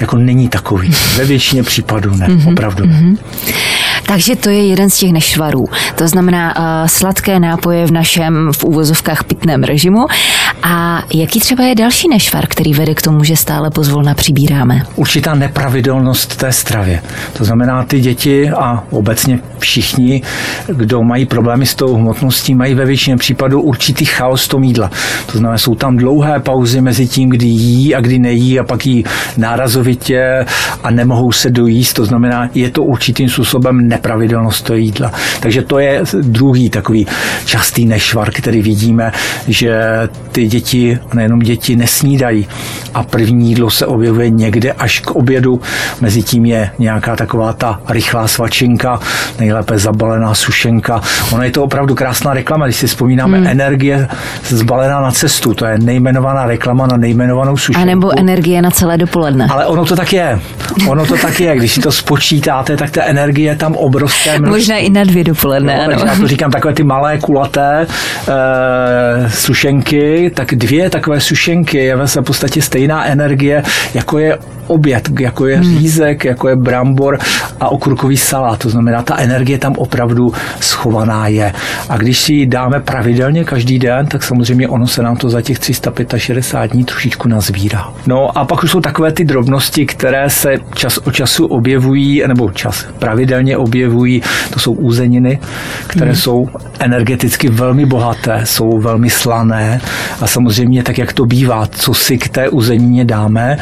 jako 0.00 0.16
není 0.16 0.48
takový. 0.48 0.90
Ve 1.16 1.24
většině 1.24 1.62
případů 1.62 2.16
ne, 2.16 2.26
mm-hmm, 2.26 2.52
opravdu 2.52 2.86
ne. 2.86 2.92
Mm-hmm. 2.92 3.18
Takže 4.06 4.36
to 4.36 4.50
je 4.50 4.66
jeden 4.66 4.90
z 4.90 4.98
těch 4.98 5.12
nešvarů. 5.12 5.68
To 5.94 6.08
znamená 6.08 6.56
uh, 6.56 6.86
sladké 6.86 7.40
nápoje 7.40 7.86
v 7.86 7.90
našem 7.90 8.52
v 8.52 8.64
úvozovkách 8.64 9.24
pitném 9.24 9.62
režimu. 9.62 10.06
A 10.62 11.02
jaký 11.14 11.40
třeba 11.40 11.64
je 11.64 11.74
další 11.74 12.08
nešvar, 12.08 12.46
který 12.46 12.72
vede 12.72 12.94
k 12.94 13.02
tomu, 13.02 13.24
že 13.24 13.36
stále 13.36 13.70
pozvolna 13.70 14.14
přibíráme? 14.14 14.82
Určitá 14.96 15.34
nepravidelnost 15.34 16.36
té 16.36 16.52
stravě. 16.52 17.02
To 17.32 17.44
znamená, 17.44 17.84
ty 17.84 18.00
děti 18.00 18.50
a 18.50 18.84
obecně 18.90 19.38
všichni, 19.58 20.22
kdo 20.66 21.02
mají 21.02 21.26
problémy 21.26 21.66
s 21.66 21.74
tou 21.74 21.94
hmotností, 21.94 22.54
mají 22.54 22.74
ve 22.74 22.84
většině 22.84 23.16
případů 23.16 23.60
určitý 23.60 24.04
chaos 24.04 24.48
tom 24.48 24.64
jídla. 24.64 24.90
To 25.32 25.38
znamená, 25.38 25.58
jsou 25.58 25.74
tam 25.74 25.96
dlouhé 25.96 26.40
pauzy 26.40 26.80
mezi 26.80 27.06
tím, 27.06 27.28
kdy 27.28 27.46
jí 27.46 27.94
a 27.94 28.00
kdy 28.00 28.18
nejí 28.18 28.58
a 28.60 28.64
pak 28.64 28.86
jí 28.86 29.04
nárazovitě 29.36 30.46
a 30.82 30.90
nemohou 30.90 31.32
se 31.32 31.50
dojíst. 31.50 31.96
To 31.96 32.04
znamená, 32.04 32.50
je 32.54 32.70
to 32.70 32.82
určitým 32.82 33.28
způsobem 33.28 33.88
nepravidelnost 33.88 34.64
toho 34.64 34.76
jídla. 34.76 35.12
Takže 35.40 35.62
to 35.62 35.78
je 35.78 36.02
druhý 36.22 36.70
takový 36.70 37.06
častý 37.44 37.86
nešvar, 37.86 38.30
který 38.30 38.62
vidíme, 38.62 39.12
že 39.48 39.80
ty 40.32 40.45
děti, 40.46 40.98
nejenom 41.14 41.38
děti, 41.38 41.76
nesnídají 41.76 42.48
a 42.94 43.02
první 43.02 43.48
jídlo 43.48 43.70
se 43.70 43.86
objevuje 43.86 44.30
někde 44.30 44.72
až 44.72 45.00
k 45.00 45.10
obědu. 45.10 45.60
Mezi 46.00 46.22
tím 46.22 46.46
je 46.46 46.70
nějaká 46.78 47.16
taková 47.16 47.52
ta 47.52 47.80
rychlá 47.88 48.28
svačinka, 48.28 49.00
nejlépe 49.38 49.78
zabalená 49.78 50.34
sušenka. 50.34 51.00
Ona 51.32 51.44
je 51.44 51.50
to 51.50 51.64
opravdu 51.64 51.94
krásná 51.94 52.34
reklama, 52.34 52.66
když 52.66 52.76
si 52.76 52.86
vzpomínáme 52.86 53.38
hmm. 53.38 53.46
energie 53.46 54.08
zbalená 54.48 55.00
na 55.00 55.10
cestu, 55.10 55.54
to 55.54 55.66
je 55.66 55.78
nejmenovaná 55.78 56.46
reklama 56.46 56.86
na 56.86 56.96
nejmenovanou 56.96 57.56
sušenku. 57.56 57.82
A 57.82 57.84
nebo 57.84 58.18
energie 58.18 58.62
na 58.62 58.70
celé 58.70 58.98
dopoledne. 58.98 59.46
Ale 59.50 59.66
ono 59.66 59.84
to 59.84 59.96
tak 59.96 60.12
je. 60.12 60.40
Ono 60.88 61.06
to 61.06 61.16
tak 61.16 61.40
je. 61.40 61.56
Když 61.56 61.72
si 61.72 61.80
to 61.80 61.92
spočítáte, 61.92 62.76
tak 62.76 62.90
ta 62.90 63.04
energie 63.04 63.50
je 63.50 63.56
tam 63.56 63.74
obrovské 63.74 64.38
množství. 64.38 64.50
Možná 64.50 64.76
i 64.76 64.90
na 64.90 65.04
dvě 65.04 65.24
dopoledne, 65.24 65.76
no, 65.76 65.94
ano. 65.94 66.04
Já 66.06 66.16
to 66.20 66.28
říkám 66.28 66.50
takové 66.50 66.74
ty 66.74 66.82
malé 66.82 67.18
kulaté 67.18 67.86
e, 68.28 69.30
sušenky, 69.30 70.30
tak 70.36 70.54
dvě 70.54 70.90
takové 70.90 71.20
sušenky 71.20 71.78
je 71.78 71.96
ve 71.96 72.06
v 72.06 72.22
podstatě 72.22 72.62
stejná 72.62 73.06
energie, 73.06 73.62
jako 73.94 74.18
je 74.18 74.38
oběd, 74.66 75.08
jako 75.20 75.46
je 75.46 75.56
hmm. 75.56 75.78
řízek, 75.78 76.24
jako 76.24 76.48
je 76.48 76.56
brambor 76.56 77.18
a 77.60 77.68
okurkový 77.68 78.16
salát. 78.16 78.58
To 78.58 78.70
znamená, 78.70 79.02
ta 79.02 79.16
energie 79.16 79.58
tam 79.58 79.72
opravdu 79.76 80.32
schovaná 80.60 81.28
je. 81.28 81.52
A 81.88 81.96
když 81.96 82.20
si 82.20 82.32
ji 82.32 82.46
dáme 82.46 82.80
pravidelně 82.80 83.44
každý 83.44 83.78
den, 83.78 84.06
tak 84.06 84.22
samozřejmě 84.22 84.68
ono 84.68 84.86
se 84.86 85.02
nám 85.02 85.16
to 85.16 85.30
za 85.30 85.42
těch 85.42 85.58
365 85.58 86.72
dní 86.72 86.84
trošičku 86.84 87.28
nazbírá. 87.28 87.88
No 88.06 88.38
a 88.38 88.44
pak 88.44 88.62
už 88.62 88.70
jsou 88.70 88.80
takové 88.80 89.12
ty 89.12 89.24
drobnosti, 89.24 89.86
které 89.86 90.30
se 90.30 90.54
čas 90.74 90.98
od 90.98 91.14
času 91.14 91.46
objevují, 91.46 92.22
nebo 92.26 92.50
čas 92.50 92.86
pravidelně 92.98 93.56
objevují. 93.56 94.22
To 94.50 94.60
jsou 94.60 94.72
úzeniny, 94.72 95.38
které 95.86 96.10
hmm. 96.10 96.20
jsou 96.20 96.48
energeticky 96.78 97.48
velmi 97.48 97.86
bohaté, 97.86 98.40
jsou 98.44 98.78
velmi 98.78 99.10
slané 99.10 99.80
a 100.20 100.26
samozřejmě 100.26 100.82
tak, 100.82 100.98
jak 100.98 101.12
to 101.12 101.24
bývá, 101.24 101.66
co 101.66 101.94
si 101.94 102.18
k 102.18 102.28
té 102.28 102.48
uzenině 102.48 103.04
dáme, 103.04 103.56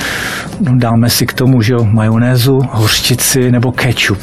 no, 0.61 0.73
dáme 0.76 1.11
si 1.11 1.26
k 1.26 1.32
tomu, 1.32 1.62
že 1.62 1.73
jo, 1.73 1.84
majonézu, 1.84 2.61
hořčici 2.70 3.52
nebo 3.52 3.73
ketchup. 3.73 4.18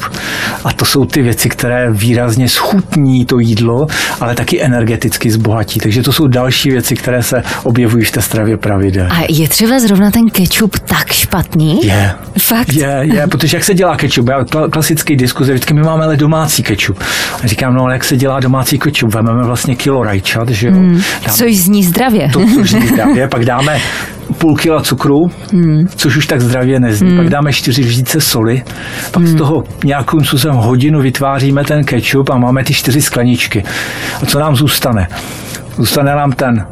A 0.64 0.72
to 0.72 0.84
jsou 0.84 1.04
ty 1.04 1.22
věci, 1.22 1.48
které 1.48 1.90
výrazně 1.90 2.48
schutní 2.48 3.24
to 3.24 3.38
jídlo, 3.38 3.86
ale 4.20 4.34
taky 4.34 4.62
energeticky 4.62 5.30
zbohatí. 5.30 5.80
Takže 5.80 6.02
to 6.02 6.12
jsou 6.12 6.26
další 6.26 6.70
věci, 6.70 6.94
které 6.96 7.22
se 7.22 7.42
objevují 7.62 8.04
v 8.04 8.10
té 8.10 8.22
stravě 8.22 8.56
pravidelně. 8.56 9.10
A 9.10 9.26
je 9.28 9.48
třeba 9.48 9.80
zrovna 9.80 10.10
ten 10.10 10.30
ketchup 10.30 10.78
tak 10.78 11.12
špatný? 11.12 11.80
Je. 11.86 12.14
Fakt? 12.38 12.72
Je, 12.72 13.00
je, 13.02 13.26
protože 13.26 13.56
jak 13.56 13.64
se 13.64 13.74
dělá 13.74 13.96
ketchup? 13.96 14.28
Já 14.28 14.44
klasický 14.70 15.16
diskuze, 15.16 15.52
vždycky 15.52 15.74
my 15.74 15.82
máme 15.82 16.04
ale 16.04 16.16
domácí 16.16 16.62
ketchup. 16.62 16.98
A 17.44 17.46
říkám, 17.46 17.74
no 17.74 17.82
ale 17.82 17.92
jak 17.92 18.04
se 18.04 18.16
dělá 18.16 18.40
domácí 18.40 18.78
ketchup? 18.78 19.14
Vememe 19.14 19.44
vlastně 19.44 19.76
kilo 19.76 20.04
rajčat, 20.04 20.48
že 20.48 20.68
jo? 20.68 20.74
Hmm, 20.74 21.00
dáme, 21.26 21.36
což 21.36 21.56
zní 21.56 21.84
zdravě. 21.84 22.21
To, 22.32 22.46
což 22.54 22.70
zní 22.70 22.86
zdravě, 22.92 23.28
pak 23.28 23.44
dáme 23.44 23.78
půl 24.38 24.56
kila 24.56 24.82
cukru, 24.82 25.30
hmm. 25.52 25.86
což 25.96 26.16
už 26.16 26.26
tak 26.26 26.40
zdravě 26.40 26.80
nezní. 26.80 27.08
Hmm. 27.08 27.18
Pak 27.18 27.28
dáme 27.28 27.52
čtyři 27.52 27.82
lžíce 27.82 28.20
soli, 28.20 28.62
pak 29.10 29.22
hmm. 29.22 29.32
z 29.32 29.34
toho 29.34 29.64
nějakým 29.84 30.24
způsobem 30.24 30.56
hodinu 30.56 31.00
vytváříme 31.00 31.64
ten 31.64 31.84
ketchup 31.84 32.30
a 32.30 32.38
máme 32.38 32.64
ty 32.64 32.74
čtyři 32.74 33.02
skleničky. 33.02 33.64
A 34.22 34.26
co 34.26 34.38
nám 34.38 34.56
zůstane? 34.56 35.08
Zůstane 35.76 36.14
nám 36.14 36.32
ten, 36.32 36.66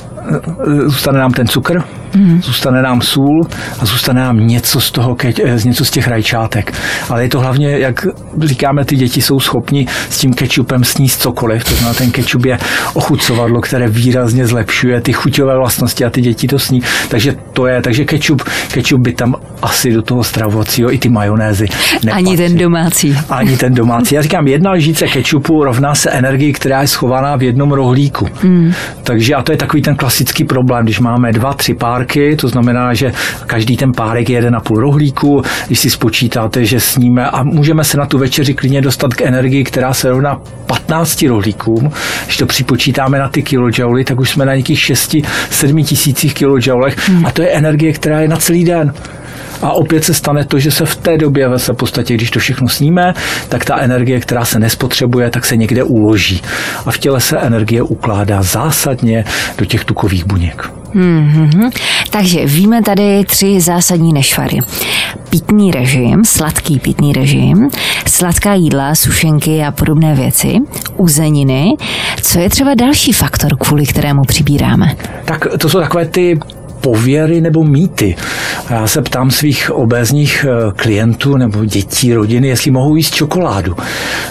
zůstane 0.86 1.18
nám 1.18 1.32
ten 1.32 1.48
cukr, 1.48 1.82
Mm. 2.14 2.42
Zůstane 2.42 2.82
nám 2.82 3.00
sůl 3.02 3.46
a 3.78 3.86
zůstane 3.86 4.20
nám 4.20 4.46
něco 4.46 4.80
z, 4.80 4.90
toho, 4.90 5.16
z 5.56 5.64
něco 5.64 5.84
z 5.84 5.90
těch 5.90 6.08
rajčátek. 6.08 6.72
Ale 7.08 7.22
je 7.22 7.28
to 7.28 7.40
hlavně, 7.40 7.78
jak 7.78 8.06
říkáme, 8.42 8.84
ty 8.84 8.96
děti 8.96 9.22
jsou 9.22 9.40
schopni 9.40 9.86
s 10.10 10.18
tím 10.18 10.34
kečupem 10.34 10.84
sníst 10.84 11.22
cokoliv. 11.22 11.64
To 11.64 11.74
znamená, 11.74 11.94
ten 11.94 12.10
kečup 12.10 12.44
je 12.44 12.58
ochucovadlo, 12.94 13.60
které 13.60 13.88
výrazně 13.88 14.46
zlepšuje 14.46 15.00
ty 15.00 15.12
chuťové 15.12 15.56
vlastnosti 15.56 16.04
a 16.04 16.10
ty 16.10 16.20
děti 16.20 16.48
to 16.48 16.58
sní. 16.58 16.82
Takže 17.08 17.36
to 17.52 17.66
je, 17.66 17.82
takže 17.82 18.04
kečup, 18.04 18.42
kečup 18.72 19.00
by 19.00 19.12
tam 19.12 19.34
asi 19.62 19.92
do 19.92 20.02
toho 20.02 20.24
stravovacího 20.24 20.94
i 20.94 20.98
ty 20.98 21.08
majonézy 21.08 21.66
nepatří. 22.04 22.26
Ani 22.26 22.36
ten 22.36 22.56
domácí. 22.56 23.18
Ani 23.30 23.56
ten 23.56 23.74
domácí. 23.74 24.14
Já 24.14 24.22
říkám, 24.22 24.48
jedna 24.48 24.72
lžíce 24.72 25.06
kečupu 25.06 25.64
rovná 25.64 25.94
se 25.94 26.10
energii, 26.10 26.52
která 26.52 26.80
je 26.80 26.88
schovaná 26.88 27.36
v 27.36 27.42
jednom 27.42 27.72
rohlíku. 27.72 28.28
Mm. 28.42 28.72
Takže 29.02 29.34
a 29.34 29.42
to 29.42 29.52
je 29.52 29.58
takový 29.58 29.82
ten 29.82 29.96
klasický 29.96 30.09
problém, 30.44 30.84
když 30.84 31.00
máme 31.00 31.32
dva, 31.32 31.54
tři 31.54 31.74
pár 31.74 32.00
párky, 32.00 32.36
to 32.36 32.48
znamená, 32.48 32.94
že 32.94 33.12
každý 33.46 33.76
ten 33.76 33.92
párek 33.92 34.30
je 34.30 34.50
půl 34.64 34.80
rohlíku, 34.80 35.42
když 35.66 35.78
si 35.78 35.90
spočítáte, 35.90 36.64
že 36.64 36.80
sníme 36.80 37.30
a 37.30 37.42
můžeme 37.42 37.84
se 37.84 37.98
na 37.98 38.06
tu 38.06 38.18
večeři 38.18 38.54
klidně 38.54 38.80
dostat 38.82 39.14
k 39.14 39.22
energii, 39.22 39.64
která 39.64 39.94
se 39.94 40.10
rovná 40.10 40.40
15 40.66 41.22
rohlíkům. 41.22 41.90
Když 42.24 42.36
to 42.36 42.46
připočítáme 42.46 43.18
na 43.18 43.28
ty 43.28 43.42
kilojouly, 43.42 44.04
tak 44.04 44.20
už 44.20 44.30
jsme 44.30 44.46
na 44.46 44.54
nějakých 44.54 44.78
6-7 44.78 45.84
tisících 45.84 46.34
kilojoulech 46.34 47.08
hmm. 47.08 47.26
a 47.26 47.30
to 47.30 47.42
je 47.42 47.48
energie, 47.48 47.92
která 47.92 48.20
je 48.20 48.28
na 48.28 48.36
celý 48.36 48.64
den. 48.64 48.92
A 49.62 49.72
opět 49.72 50.04
se 50.04 50.14
stane 50.14 50.44
to, 50.44 50.58
že 50.58 50.70
se 50.70 50.86
v 50.86 50.96
té 50.96 51.18
době 51.18 51.48
ve 51.48 51.58
v 51.58 51.70
podstatě, 51.72 52.14
když 52.14 52.30
to 52.30 52.38
všechno 52.38 52.68
sníme, 52.68 53.14
tak 53.48 53.64
ta 53.64 53.78
energie, 53.78 54.20
která 54.20 54.44
se 54.44 54.58
nespotřebuje, 54.58 55.30
tak 55.30 55.44
se 55.44 55.56
někde 55.56 55.82
uloží. 55.84 56.42
A 56.86 56.90
v 56.90 56.98
těle 56.98 57.20
se 57.20 57.38
energie 57.38 57.82
ukládá 57.82 58.42
zásadně 58.42 59.24
do 59.58 59.64
těch 59.64 59.84
tukových 59.84 60.26
buněk. 60.26 60.70
Mm-hmm. 60.94 61.70
Takže 62.10 62.46
víme 62.46 62.82
tady 62.82 63.24
tři 63.24 63.60
zásadní 63.60 64.12
nešvary. 64.12 64.58
Pitný 65.30 65.70
režim, 65.70 66.24
sladký 66.24 66.78
pitný 66.78 67.12
režim, 67.12 67.68
sladká 68.06 68.54
jídla, 68.54 68.94
sušenky 68.94 69.62
a 69.62 69.70
podobné 69.70 70.14
věci, 70.14 70.56
uzeniny. 70.96 71.76
Co 72.22 72.38
je 72.38 72.48
třeba 72.48 72.74
další 72.74 73.12
faktor, 73.12 73.56
kvůli 73.58 73.86
kterému 73.86 74.22
přibíráme? 74.22 74.96
Tak 75.24 75.46
to 75.58 75.68
jsou 75.68 75.80
takové 75.80 76.06
ty 76.06 76.38
pověry 76.80 77.40
nebo 77.40 77.64
mýty. 77.64 78.16
Já 78.70 78.86
se 78.86 79.02
ptám 79.02 79.30
svých 79.30 79.70
obézních 79.70 80.46
eh, 80.48 80.72
klientů 80.76 81.36
nebo 81.36 81.64
dětí, 81.64 82.14
rodiny, 82.14 82.48
jestli 82.48 82.70
mohou 82.70 82.96
jíst 82.96 83.14
čokoládu. 83.14 83.76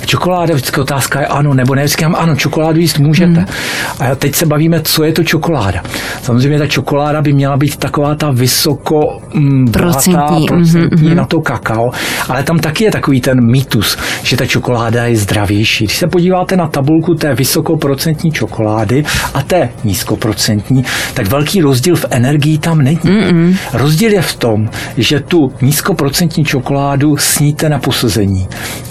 Čokoláda, 0.06 0.54
vždycky 0.54 0.82
otázka 0.82 1.20
je 1.20 1.28
ano 1.28 1.54
nebo 1.54 1.76
ne. 1.76 1.88
Říkám, 1.88 2.16
ano, 2.16 2.36
čokoládu 2.36 2.80
jíst 2.80 3.00
můžete. 3.00 3.32
Hmm. 3.32 3.46
A 4.00 4.16
teď 4.16 4.36
se 4.36 4.46
bavíme, 4.46 4.82
co 4.82 5.04
je 5.04 5.14
to 5.14 5.24
čokoláda. 5.24 5.84
Samozřejmě 6.22 6.60
ta 6.60 6.68
čokoláda 6.68 7.22
by 7.22 7.34
měla 7.34 7.58
být 7.58 7.78
taková 7.78 8.16
ta 8.16 8.32
vysoko 8.32 9.22
mm, 9.34 9.72
procentní, 9.72 10.46
procentní 10.48 11.10
mm-hmm. 11.10 11.16
na 11.16 11.26
to 11.26 11.42
kakao, 11.42 11.92
ale 12.30 12.44
tam 12.44 12.60
taky 12.60 12.84
je 12.84 12.92
takový 12.92 13.22
ten 13.22 13.46
mýtus, 13.52 13.98
že 14.24 14.38
ta 14.38 14.46
čokoláda 14.46 15.06
je 15.06 15.18
zdravější. 15.18 15.86
Když 15.86 15.98
se 15.98 16.08
podíváte 16.08 16.58
na 16.58 16.68
tabulku 16.68 17.16
té 17.16 17.36
vysokoprocentní 17.36 18.32
čokolády 18.32 19.06
a 19.34 19.42
té 19.42 19.70
nízkoprocentní, 19.84 20.86
tak 21.14 21.28
velký 21.28 21.62
rozdíl 21.62 21.96
v 21.96 22.06
energii 22.10 22.39
energií 22.40 22.58
tam 22.58 22.82
není. 22.82 22.98
Mm-mm. 22.98 23.58
Rozdíl 23.74 24.12
je 24.12 24.22
v 24.22 24.36
tom, 24.36 24.70
že 24.98 25.20
tu 25.20 25.52
nízkoprocentní 25.62 26.46
čokoládu 26.46 27.18
sníte 27.18 27.70
na 27.70 27.80
posazení 27.80 28.48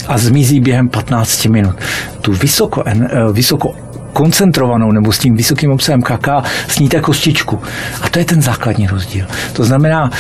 a 0.09 0.19
zmizí 0.19 0.61
během 0.61 0.89
15 0.89 1.47
minut. 1.47 1.77
Tu 2.21 2.33
vysoko, 2.33 2.83
eh, 2.87 3.33
vysoko 3.33 3.75
koncentrovanou 4.19 4.93
nebo 4.93 5.13
s 5.13 5.19
tím 5.19 5.37
vysokým 5.37 5.71
obsahem 5.71 6.03
kaká 6.03 6.43
sníte 6.69 7.01
kostičku. 7.01 7.59
A 8.03 8.09
to 8.09 8.19
je 8.19 8.25
ten 8.25 8.43
základní 8.43 8.87
rozdíl. 8.87 9.27
To 9.53 9.65
znamená, 9.65 10.11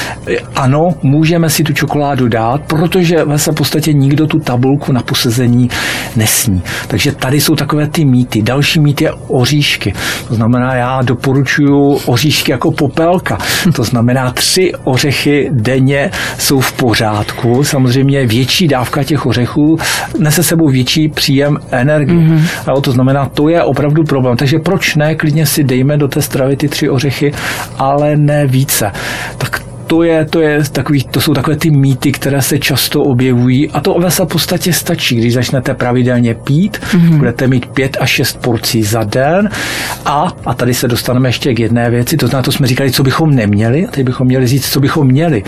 ano, 0.54 0.94
můžeme 1.02 1.50
si 1.50 1.64
tu 1.64 1.72
čokoládu 1.72 2.28
dát, 2.28 2.60
protože 2.60 3.24
ve 3.24 3.38
v 3.38 3.54
podstatě 3.54 3.92
nikdo 3.92 4.26
tu 4.26 4.38
tabulku 4.38 4.92
na 4.92 5.02
posezení 5.02 5.70
nesní. 6.16 6.62
Takže 6.88 7.12
tady 7.12 7.40
jsou 7.40 7.56
takové 7.56 7.86
ty 7.86 8.04
mýty. 8.04 8.42
Další 8.42 8.80
mýt 8.80 9.00
je 9.00 9.12
oříšky. 9.12 9.92
To 10.28 10.34
znamená, 10.34 10.74
já 10.74 11.02
doporučuji 11.02 11.98
oříšky 12.06 12.52
jako 12.52 12.70
popelka. 12.70 13.38
To 13.74 13.84
znamená, 13.84 14.30
tři 14.30 14.72
ořechy 14.84 15.50
denně 15.52 16.10
jsou 16.38 16.60
v 16.60 16.72
pořádku. 16.72 17.64
Samozřejmě 17.64 18.26
větší 18.26 18.68
dávka 18.68 19.04
těch 19.04 19.26
ořechů 19.26 19.78
nese 20.18 20.42
sebou 20.42 20.68
větší 20.68 21.08
příjem 21.08 21.58
energie. 21.70 22.18
Mm-hmm. 22.18 22.80
to 22.80 22.92
znamená, 22.92 23.26
to 23.26 23.48
je 23.48 23.62
opravdu 23.62 23.87
opravdu 23.88 24.04
problém. 24.04 24.36
Takže 24.36 24.58
proč 24.58 24.94
ne, 24.94 25.14
klidně 25.14 25.46
si 25.46 25.64
dejme 25.64 25.96
do 25.96 26.08
té 26.08 26.22
stravy 26.22 26.56
ty 26.56 26.68
tři 26.68 26.90
ořechy, 26.90 27.32
ale 27.76 28.16
ne 28.16 28.46
více. 28.46 28.92
Tak 29.38 29.67
to, 29.88 30.02
je, 30.02 30.24
to, 30.24 30.40
je 30.40 30.62
takový, 30.72 31.04
to 31.04 31.20
jsou 31.20 31.34
takové 31.34 31.56
ty 31.56 31.70
mýty, 31.70 32.12
které 32.12 32.42
se 32.42 32.58
často 32.58 33.02
objevují 33.02 33.70
a 33.70 33.80
to 33.80 33.94
ovesa 33.94 34.24
v 34.24 34.28
podstatě 34.28 34.72
stačí, 34.72 35.16
když 35.16 35.34
začnete 35.34 35.74
pravidelně 35.74 36.34
pít, 36.34 36.78
mm-hmm. 36.78 37.16
budete 37.16 37.46
mít 37.46 37.66
pět 37.66 37.96
až 38.00 38.10
šest 38.10 38.40
porcí 38.40 38.82
za 38.82 39.04
den 39.04 39.50
a, 40.04 40.32
a 40.46 40.54
tady 40.54 40.74
se 40.74 40.88
dostaneme 40.88 41.28
ještě 41.28 41.54
k 41.54 41.58
jedné 41.58 41.90
věci, 41.90 42.16
to 42.16 42.26
znamená, 42.26 42.42
to 42.42 42.52
jsme 42.52 42.66
říkali, 42.66 42.90
co 42.90 43.02
bychom 43.02 43.34
neměli, 43.34 43.86
a 43.86 43.90
teď 43.90 44.06
bychom 44.06 44.26
měli 44.26 44.46
říct, 44.46 44.72
co 44.72 44.80
bychom 44.80 45.06
měli. 45.06 45.42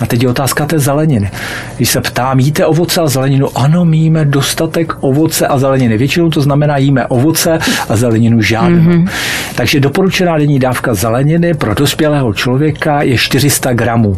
A 0.00 0.06
teď 0.06 0.22
je 0.22 0.28
otázka 0.28 0.66
té 0.66 0.78
zeleniny. 0.78 1.30
Když 1.76 1.90
se 1.90 2.00
ptám, 2.00 2.38
jíte 2.38 2.66
ovoce 2.66 3.00
a 3.00 3.06
zeleninu? 3.06 3.58
Ano, 3.58 3.84
my 3.84 3.96
jíme 3.96 4.24
dostatek 4.24 4.92
ovoce 5.00 5.46
a 5.46 5.58
zeleniny. 5.58 5.98
Většinou 5.98 6.30
to 6.30 6.40
znamená, 6.40 6.76
jíme 6.76 7.06
ovoce 7.06 7.58
a 7.88 7.96
zeleninu 7.96 8.42
žádnou. 8.42 8.92
Mm-hmm. 8.92 9.08
Takže 9.54 9.80
doporučená 9.80 10.38
denní 10.38 10.58
dávka 10.58 10.94
zeleniny 10.94 11.54
pro 11.54 11.74
dospělého 11.74 12.34
člověka 12.34 13.02
je 13.02 13.18
400 13.18 13.72
gramů. 13.80 14.16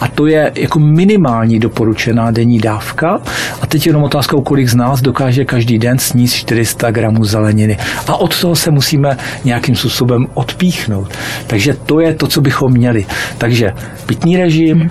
A 0.00 0.08
to 0.08 0.26
je 0.26 0.52
jako 0.54 0.78
minimální 0.78 1.58
doporučená 1.58 2.30
denní 2.30 2.58
dávka. 2.58 3.20
A 3.60 3.66
teď 3.66 3.86
jenom 3.86 4.02
otázkou, 4.02 4.40
kolik 4.40 4.68
z 4.68 4.74
nás 4.74 5.00
dokáže 5.00 5.44
každý 5.44 5.78
den 5.78 5.98
sníst 5.98 6.34
400 6.34 6.90
gramů 6.90 7.24
zeleniny. 7.24 7.78
A 8.08 8.16
od 8.16 8.40
toho 8.40 8.56
se 8.56 8.70
musíme 8.70 9.16
nějakým 9.44 9.76
způsobem 9.76 10.26
odpíchnout. 10.34 11.08
Takže 11.46 11.74
to 11.86 12.00
je 12.00 12.14
to, 12.14 12.26
co 12.26 12.40
bychom 12.40 12.72
měli. 12.72 13.06
Takže 13.38 13.72
pitný 14.06 14.36
režim, 14.36 14.90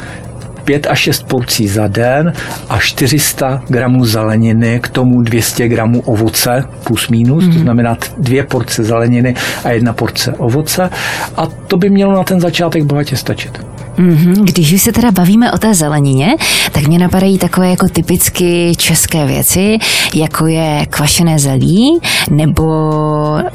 5 0.65 0.87
až 0.87 0.99
6 0.99 1.23
porcí 1.27 1.67
za 1.67 1.87
den 1.87 2.33
a 2.69 2.79
400 2.79 3.61
gramů 3.67 4.05
zeleniny, 4.05 4.79
k 4.79 4.87
tomu 4.87 5.21
200 5.21 5.67
gramů 5.67 6.01
ovoce 6.01 6.63
plus 6.83 7.09
minus, 7.09 7.43
mm. 7.43 7.49
to 7.49 7.55
mhm. 7.55 7.63
znamená 7.63 7.97
dvě 8.17 8.43
porce 8.43 8.83
zeleniny 8.83 9.35
a 9.63 9.69
jedna 9.71 9.93
porce 9.93 10.33
ovoce 10.33 10.89
a 11.35 11.47
to 11.67 11.77
by 11.77 11.89
mělo 11.89 12.13
na 12.13 12.23
ten 12.23 12.39
začátek 12.39 12.83
bohatě 12.83 13.17
stačit. 13.17 13.72
Mm-hmm. 13.97 14.43
Když 14.43 14.73
už 14.73 14.81
se 14.81 14.91
teda 14.91 15.11
bavíme 15.11 15.51
o 15.51 15.57
té 15.57 15.73
zelenině, 15.73 16.35
tak 16.71 16.87
mě 16.87 16.99
napadají 16.99 17.37
takové 17.37 17.69
jako 17.69 17.87
typicky 17.89 18.75
české 18.77 19.25
věci, 19.25 19.77
jako 20.13 20.47
je 20.47 20.85
kvašené 20.89 21.39
zelí, 21.39 21.99
nebo 22.29 22.63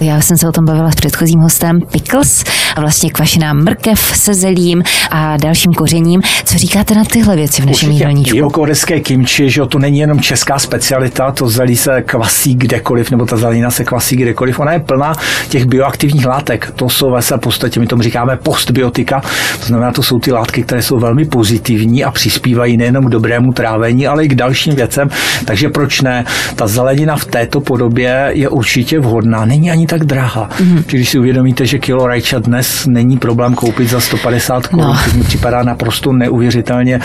já 0.00 0.20
jsem 0.20 0.36
se 0.36 0.48
o 0.48 0.52
tom 0.52 0.64
bavila 0.64 0.90
s 0.90 0.94
předchozím 0.94 1.40
hostem, 1.40 1.80
pickles, 1.80 2.44
a 2.76 2.80
vlastně 2.80 3.10
kvašená 3.10 3.52
mrkev 3.52 4.12
se 4.14 4.34
zelím 4.34 4.82
a 5.10 5.36
dalším 5.36 5.74
kořením. 5.74 6.22
Co 6.44 6.58
říkáte 6.58 6.94
na 6.94 7.04
tyhle 7.04 7.36
věci 7.36 7.62
v 7.62 7.66
našem 7.66 7.90
jídelníčku? 7.90 8.36
Jo, 8.36 8.50
korejské 8.50 9.00
kimči, 9.00 9.50
že 9.50 9.66
to 9.68 9.78
není 9.78 9.98
jenom 9.98 10.20
česká 10.20 10.58
specialita, 10.58 11.32
to 11.32 11.48
zelí 11.48 11.76
se 11.76 12.02
kvasí 12.02 12.54
kdekoliv, 12.54 13.10
nebo 13.10 13.26
ta 13.26 13.36
zelina 13.36 13.70
se 13.70 13.84
kvasí 13.84 14.16
kdekoliv. 14.16 14.60
Ona 14.60 14.72
je 14.72 14.80
plná 14.80 15.14
těch 15.48 15.64
bioaktivních 15.64 16.26
látek. 16.26 16.72
To 16.76 16.88
jsou 16.88 17.10
ve 17.10 17.20
v 17.20 17.38
podstatě, 17.40 17.80
my 17.80 17.86
tomu 17.86 18.02
říkáme 18.02 18.36
postbiotika, 18.36 19.22
to 19.60 19.66
znamená, 19.66 19.92
to 19.92 20.02
jsou 20.02 20.18
ty 20.18 20.27
látky, 20.32 20.62
které 20.62 20.82
jsou 20.82 20.98
velmi 20.98 21.24
pozitivní 21.24 22.04
a 22.04 22.10
přispívají 22.10 22.76
nejenom 22.76 23.04
k 23.04 23.10
dobrému 23.10 23.52
trávení, 23.52 24.06
ale 24.06 24.24
i 24.24 24.28
k 24.28 24.34
dalším 24.34 24.74
věcem. 24.74 25.08
Takže 25.44 25.68
proč 25.68 26.00
ne? 26.00 26.24
Ta 26.56 26.66
zelenina 26.66 27.16
v 27.16 27.24
této 27.24 27.60
podobě 27.60 28.30
je 28.34 28.48
určitě 28.48 29.00
vhodná, 29.00 29.44
není 29.44 29.70
ani 29.70 29.86
tak 29.86 30.04
drahá. 30.04 30.48
Mm-hmm. 30.48 30.82
Když 30.86 31.08
si 31.08 31.18
uvědomíte, 31.18 31.66
že 31.66 31.78
kilo 31.78 32.06
rajčat 32.06 32.44
dnes 32.44 32.86
není 32.86 33.18
problém 33.18 33.54
koupit 33.54 33.88
za 33.88 34.00
150 34.00 34.66
korun, 34.66 34.86
no. 34.86 34.96
mi 35.16 35.22
připadá 35.24 35.62
naprosto 35.62 36.12
neuvěřitelně 36.12 37.00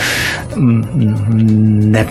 mm, 0.56 0.84
ne, 1.90 2.06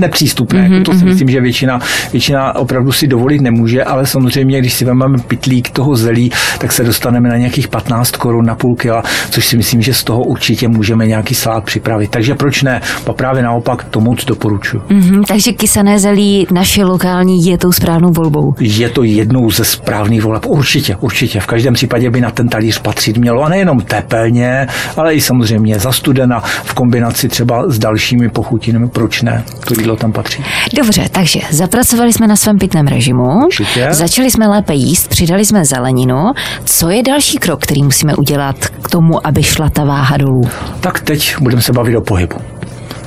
nepřístupné. 0.00 0.68
Mm-hmm, 0.68 0.82
to 0.82 0.92
si 0.92 0.98
mm-hmm. 0.98 1.04
myslím, 1.04 1.28
že 1.28 1.40
většina, 1.40 1.80
většina 2.12 2.56
opravdu 2.56 2.92
si 2.92 3.06
dovolit 3.06 3.40
nemůže, 3.40 3.84
ale 3.84 4.06
samozřejmě, 4.06 4.58
když 4.58 4.72
si 4.72 4.84
vezmeme 4.84 5.18
pitlík 5.18 5.70
toho 5.70 5.96
zelí, 5.96 6.32
tak 6.58 6.72
se 6.72 6.84
dostaneme 6.84 7.28
na 7.28 7.36
nějakých 7.36 7.68
15 7.68 8.10
korun 8.10 8.46
na 8.46 8.54
půl 8.54 8.76
kila, 8.76 9.02
což 9.30 9.46
si 9.46 9.56
myslím, 9.56 9.82
že 9.82 9.94
z 9.94 10.04
toho 10.04 10.22
určitě 10.32 10.68
můžeme 10.68 11.06
nějaký 11.06 11.34
salát 11.34 11.64
připravit. 11.64 12.10
Takže 12.10 12.34
proč 12.34 12.62
ne? 12.62 12.80
Pa 13.04 13.12
právě 13.12 13.42
naopak 13.42 13.84
to 13.84 14.00
moc 14.00 14.24
doporučuji. 14.24 14.78
Mm-hmm, 14.88 15.24
takže 15.28 15.52
kysané 15.52 15.98
zelí 15.98 16.46
naše 16.52 16.84
lokální 16.84 17.46
je 17.46 17.58
tou 17.58 17.72
správnou 17.72 18.12
volbou. 18.12 18.54
Je 18.60 18.88
to 18.88 19.02
jednou 19.02 19.50
ze 19.50 19.64
správných 19.64 20.22
voleb. 20.22 20.46
Určitě, 20.46 20.96
určitě. 20.96 21.40
V 21.40 21.46
každém 21.46 21.74
případě 21.74 22.10
by 22.10 22.20
na 22.20 22.30
ten 22.30 22.48
talíř 22.48 22.78
patřit 22.78 23.16
mělo 23.18 23.42
a 23.42 23.48
nejenom 23.48 23.80
tepelně, 23.80 24.66
ale 24.96 25.14
i 25.14 25.20
samozřejmě 25.20 25.78
zastudena 25.78 26.40
v 26.40 26.74
kombinaci 26.74 27.28
třeba 27.28 27.70
s 27.70 27.78
dalšími 27.78 28.28
pochutinami. 28.28 28.88
Proč 28.88 29.22
ne? 29.22 29.44
To 29.66 29.74
jídlo 29.74 29.96
tam 29.96 30.12
patří. 30.12 30.44
Dobře, 30.76 31.08
takže 31.12 31.40
zapracovali 31.50 32.12
jsme 32.12 32.26
na 32.26 32.36
svém 32.36 32.58
pitném 32.58 32.86
režimu, 32.86 33.44
Určitě. 33.46 33.88
začali 33.90 34.30
jsme 34.30 34.48
lépe 34.48 34.74
jíst, 34.74 35.08
přidali 35.08 35.44
jsme 35.44 35.64
zeleninu. 35.64 36.32
Co 36.64 36.90
je 36.90 37.02
další 37.02 37.38
krok, 37.38 37.62
který 37.62 37.82
musíme 37.82 38.14
udělat 38.14 38.56
k 38.82 38.88
tomu, 38.90 39.26
aby 39.26 39.42
šla 39.42 39.68
ta 39.70 39.84
váha 39.84 40.16
dolů? 40.22 40.42
Tak 40.80 41.00
teď 41.00 41.36
budeme 41.40 41.62
se 41.62 41.72
bavit 41.72 41.96
o 41.96 42.00
pohybu. 42.00 42.36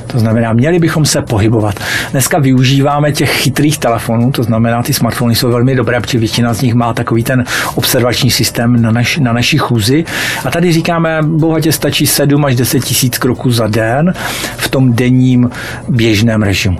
To 0.07 0.19
znamená, 0.19 0.53
měli 0.53 0.79
bychom 0.79 1.05
se 1.05 1.21
pohybovat. 1.21 1.75
Dneska 2.11 2.39
využíváme 2.39 3.11
těch 3.11 3.31
chytrých 3.31 3.77
telefonů, 3.77 4.31
to 4.31 4.43
znamená, 4.43 4.83
ty 4.83 4.93
smartfony 4.93 5.35
jsou 5.35 5.49
velmi 5.49 5.75
dobré, 5.75 6.01
protože 6.01 6.17
většina 6.17 6.53
z 6.53 6.61
nich 6.61 6.73
má 6.73 6.93
takový 6.93 7.23
ten 7.23 7.43
observační 7.75 8.31
systém 8.31 8.81
na, 8.81 8.91
naš, 8.91 9.17
na 9.17 9.33
naší 9.33 9.57
chůzi. 9.57 10.05
A 10.45 10.51
tady 10.51 10.73
říkáme, 10.73 11.19
bohatě 11.21 11.71
stačí 11.71 12.07
7 12.07 12.45
až 12.45 12.55
10 12.55 12.83
tisíc 12.83 13.17
kroků 13.17 13.51
za 13.51 13.67
den 13.67 14.13
v 14.57 14.69
tom 14.69 14.93
denním 14.93 15.49
běžném 15.89 16.43
režimu. 16.43 16.77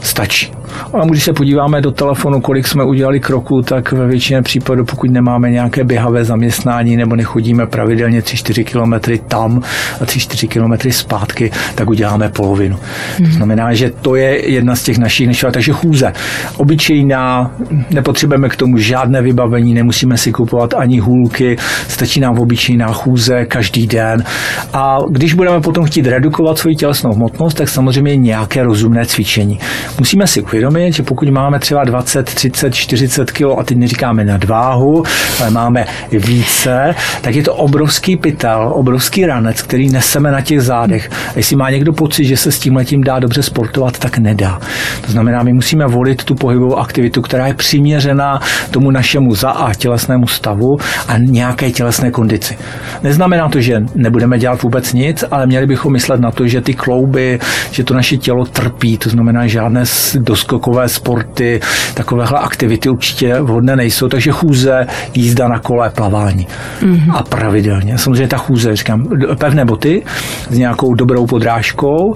Stačí. 0.00 0.59
A 0.94 1.04
když 1.04 1.24
se 1.24 1.32
podíváme 1.32 1.80
do 1.80 1.90
telefonu, 1.90 2.40
kolik 2.40 2.66
jsme 2.66 2.84
udělali 2.84 3.20
kroků, 3.20 3.62
tak 3.62 3.92
ve 3.92 4.06
většině 4.06 4.42
případů, 4.42 4.84
pokud 4.84 5.10
nemáme 5.10 5.50
nějaké 5.50 5.84
běhavé 5.84 6.24
zaměstnání 6.24 6.96
nebo 6.96 7.16
nechodíme 7.16 7.66
pravidelně 7.66 8.20
3-4 8.20 8.64
kilometry 8.64 9.18
tam 9.18 9.62
a 10.00 10.04
3-4 10.04 10.48
kilometry 10.48 10.92
zpátky, 10.92 11.50
tak 11.74 11.90
uděláme 11.90 12.28
polovinu. 12.28 12.76
Mm. 13.18 13.26
To 13.26 13.32
znamená, 13.32 13.74
že 13.74 13.90
to 14.02 14.14
je 14.14 14.50
jedna 14.50 14.76
z 14.76 14.82
těch 14.82 14.98
našich 14.98 15.26
nešel. 15.26 15.52
Takže 15.52 15.72
chůze. 15.72 16.12
Obyčejná, 16.56 17.50
nepotřebujeme 17.90 18.48
k 18.48 18.56
tomu 18.56 18.78
žádné 18.78 19.22
vybavení, 19.22 19.74
nemusíme 19.74 20.18
si 20.18 20.32
kupovat 20.32 20.74
ani 20.74 20.98
hůlky, 20.98 21.56
stačí 21.88 22.20
nám 22.20 22.38
obyčejná 22.38 22.92
chůze 22.92 23.44
každý 23.44 23.86
den. 23.86 24.24
A 24.72 24.98
když 25.10 25.34
budeme 25.34 25.60
potom 25.60 25.84
chtít 25.84 26.06
redukovat 26.06 26.58
svoji 26.58 26.76
tělesnou 26.76 27.12
hmotnost, 27.12 27.54
tak 27.56 27.68
samozřejmě 27.68 28.16
nějaké 28.16 28.62
rozumné 28.62 29.06
cvičení. 29.06 29.58
Musíme 29.98 30.26
si 30.26 30.42
uvědomit, 30.42 30.69
uvědomit, 30.70 30.92
že 30.92 31.02
pokud 31.02 31.28
máme 31.28 31.58
třeba 31.58 31.84
20, 31.84 32.22
30, 32.34 32.74
40 32.74 33.30
kg, 33.30 33.42
a 33.58 33.62
teď 33.64 33.78
neříkáme 33.78 34.24
nadváhu, 34.24 35.02
ale 35.40 35.50
máme 35.50 35.86
více, 36.12 36.94
tak 37.20 37.34
je 37.34 37.42
to 37.42 37.54
obrovský 37.54 38.16
pytel, 38.16 38.70
obrovský 38.74 39.26
ranec, 39.26 39.62
který 39.62 39.90
neseme 39.90 40.32
na 40.32 40.40
těch 40.40 40.62
zádech. 40.62 41.10
A 41.28 41.32
jestli 41.36 41.56
má 41.56 41.70
někdo 41.70 41.92
pocit, 41.92 42.24
že 42.24 42.36
se 42.36 42.52
s 42.52 42.58
tím 42.58 42.76
letím 42.76 43.04
dá 43.04 43.18
dobře 43.18 43.42
sportovat, 43.42 43.98
tak 43.98 44.18
nedá. 44.18 44.60
To 45.06 45.12
znamená, 45.12 45.42
my 45.42 45.52
musíme 45.52 45.86
volit 45.86 46.24
tu 46.24 46.34
pohybovou 46.34 46.78
aktivitu, 46.78 47.22
která 47.22 47.46
je 47.46 47.54
přiměřená 47.54 48.40
tomu 48.70 48.90
našemu 48.90 49.34
za 49.34 49.50
a 49.50 49.74
tělesnému 49.74 50.26
stavu 50.26 50.78
a 51.08 51.18
nějaké 51.18 51.70
tělesné 51.70 52.10
kondici. 52.10 52.58
Neznamená 53.02 53.48
to, 53.48 53.60
že 53.60 53.82
nebudeme 53.94 54.38
dělat 54.38 54.62
vůbec 54.62 54.92
nic, 54.92 55.24
ale 55.30 55.46
měli 55.46 55.66
bychom 55.66 55.92
myslet 55.92 56.20
na 56.20 56.30
to, 56.30 56.46
že 56.46 56.60
ty 56.60 56.74
klouby, 56.74 57.38
že 57.70 57.84
to 57.84 57.94
naše 57.94 58.16
tělo 58.16 58.44
trpí, 58.44 58.98
to 58.98 59.10
znamená 59.10 59.46
žádné 59.46 59.84
dosk 60.18 60.52
skokové 60.60 60.88
sporty, 60.88 61.60
takovéhle 61.94 62.38
aktivity 62.38 62.88
určitě 62.88 63.40
vhodné 63.40 63.76
nejsou, 63.76 64.08
takže 64.08 64.30
chůze, 64.30 64.86
jízda 65.14 65.48
na 65.48 65.58
kole, 65.58 65.90
plavání. 65.90 66.46
Mm-hmm. 66.80 67.16
A 67.16 67.22
pravidelně. 67.22 67.98
Samozřejmě 67.98 68.28
ta 68.28 68.36
chůze, 68.36 68.76
říkám, 68.76 69.08
pevné 69.38 69.64
boty 69.64 70.02
s 70.50 70.58
nějakou 70.58 70.94
dobrou 70.94 71.26
podrážkou 71.26 72.14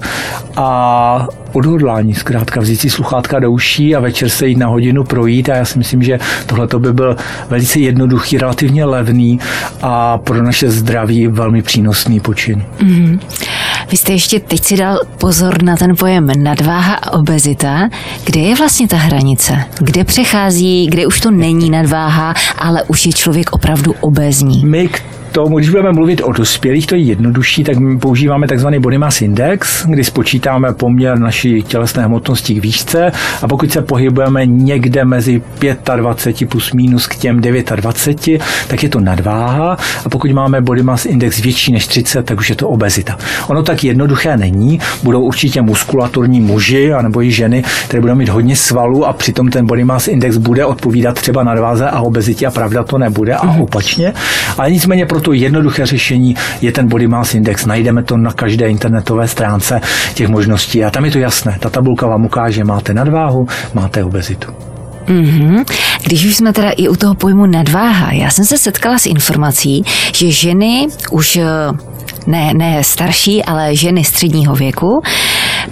a 0.55 1.27
odhodlání, 1.53 2.13
zkrátka 2.13 2.61
vzít 2.61 2.77
si 2.77 2.89
sluchátka 2.89 3.39
do 3.39 3.51
uší 3.51 3.95
a 3.95 3.99
večer 3.99 4.29
se 4.29 4.47
jít 4.47 4.57
na 4.57 4.67
hodinu 4.67 5.03
projít 5.03 5.49
a 5.49 5.55
já 5.55 5.65
si 5.65 5.77
myslím, 5.77 6.03
že 6.03 6.19
tohle 6.45 6.67
by 6.77 6.93
byl 6.93 7.15
velice 7.49 7.79
jednoduchý, 7.79 8.37
relativně 8.37 8.85
levný 8.85 9.39
a 9.81 10.17
pro 10.17 10.43
naše 10.43 10.69
zdraví 10.69 11.27
velmi 11.27 11.61
přínosný 11.61 12.19
počin. 12.19 12.63
Mm-hmm. 12.79 13.19
Vy 13.91 13.97
jste 13.97 14.11
ještě 14.11 14.39
teď 14.39 14.63
si 14.63 14.77
dal 14.77 14.99
pozor 15.17 15.63
na 15.63 15.75
ten 15.75 15.95
pojem 15.95 16.27
nadváha 16.43 16.95
a 16.95 17.11
obezita. 17.11 17.89
Kde 18.23 18.39
je 18.39 18.55
vlastně 18.55 18.87
ta 18.87 18.97
hranice? 18.97 19.65
Kde 19.79 20.03
přechází, 20.03 20.87
kde 20.87 21.07
už 21.07 21.21
to 21.21 21.31
není 21.31 21.69
nadváha, 21.69 22.33
ale 22.57 22.83
už 22.83 23.05
je 23.05 23.13
člověk 23.13 23.53
opravdu 23.53 23.95
obezní? 24.01 24.65
My 24.65 24.87
k 24.87 25.14
tomu, 25.35 25.57
když 25.57 25.69
budeme 25.69 25.91
mluvit 25.91 26.21
o 26.23 26.31
dospělých, 26.31 26.87
to 26.87 26.95
je 26.95 27.01
jednodušší, 27.01 27.63
tak 27.63 27.77
my 27.77 27.97
používáme 27.97 28.47
takzvaný 28.47 28.79
body 28.79 28.97
mass 28.97 29.21
index, 29.21 29.85
kdy 29.85 30.03
spočítáme 30.03 30.73
poměr 30.73 31.19
naší 31.19 31.63
tělesné 31.63 32.05
hmotnosti 32.05 32.55
k 32.55 32.63
výšce 32.63 33.11
a 33.41 33.47
pokud 33.47 33.71
se 33.71 33.81
pohybujeme 33.81 34.45
někde 34.45 35.05
mezi 35.05 35.41
25 35.95 36.49
plus 36.49 36.73
minus 36.73 37.07
k 37.07 37.15
těm 37.15 37.41
29, 37.75 38.41
tak 38.67 38.83
je 38.83 38.89
to 38.89 38.99
nadváha 38.99 39.77
a 40.05 40.09
pokud 40.09 40.31
máme 40.31 40.61
body 40.61 40.83
mass 40.83 41.05
index 41.05 41.39
větší 41.39 41.71
než 41.71 41.87
30, 41.87 42.25
tak 42.25 42.39
už 42.39 42.49
je 42.49 42.55
to 42.55 42.69
obezita. 42.69 43.17
Ono 43.47 43.63
tak 43.63 43.83
jednoduché 43.83 44.37
není, 44.37 44.79
budou 45.03 45.21
určitě 45.21 45.61
muskulaturní 45.61 46.41
muži 46.41 46.93
anebo 46.93 47.21
i 47.21 47.31
ženy, 47.31 47.63
které 47.87 48.01
budou 48.01 48.15
mít 48.15 48.29
hodně 48.29 48.55
svalů 48.55 49.05
a 49.05 49.13
přitom 49.13 49.49
ten 49.49 49.65
body 49.65 49.83
mass 49.83 50.07
index 50.07 50.37
bude 50.37 50.65
odpovídat 50.65 51.15
třeba 51.15 51.43
nadváze 51.43 51.89
a 51.89 52.01
obezitě 52.01 52.47
a 52.47 52.51
pravda 52.51 52.83
to 52.83 52.97
nebude 52.97 53.35
a 53.35 53.51
opačně. 53.59 54.13
Ale 54.57 54.71
nicméně 54.71 55.05
pro 55.05 55.24
proto 55.25 55.33
jednoduché 55.33 55.85
řešení 55.85 56.35
je 56.61 56.71
ten 56.71 56.87
body 56.87 57.07
mass 57.07 57.33
index. 57.33 57.65
Najdeme 57.65 58.03
to 58.03 58.17
na 58.17 58.31
každé 58.31 58.69
internetové 58.69 59.27
stránce 59.27 59.81
těch 60.13 60.27
možností 60.27 60.83
a 60.83 60.89
tam 60.89 61.05
je 61.05 61.11
to 61.11 61.19
jasné. 61.19 61.57
Ta 61.59 61.69
tabulka 61.69 62.07
vám 62.07 62.25
ukáže, 62.25 62.63
máte 62.63 62.93
nadváhu, 62.93 63.47
máte 63.73 64.03
obezitu. 64.03 64.51
Mm-hmm. 65.07 65.65
Když 66.03 66.25
už 66.25 66.35
jsme 66.37 66.53
teda 66.53 66.69
i 66.69 66.87
u 66.87 66.95
toho 66.95 67.15
pojmu 67.15 67.45
nadváha, 67.45 68.11
já 68.11 68.29
jsem 68.29 68.45
se 68.45 68.57
setkala 68.57 68.97
s 68.97 69.05
informací, 69.05 69.83
že 70.13 70.31
ženy 70.31 70.87
už 71.11 71.39
ne, 72.27 72.53
ne 72.53 72.83
starší, 72.83 73.43
ale 73.43 73.75
ženy 73.75 74.03
středního 74.03 74.55
věku, 74.55 75.01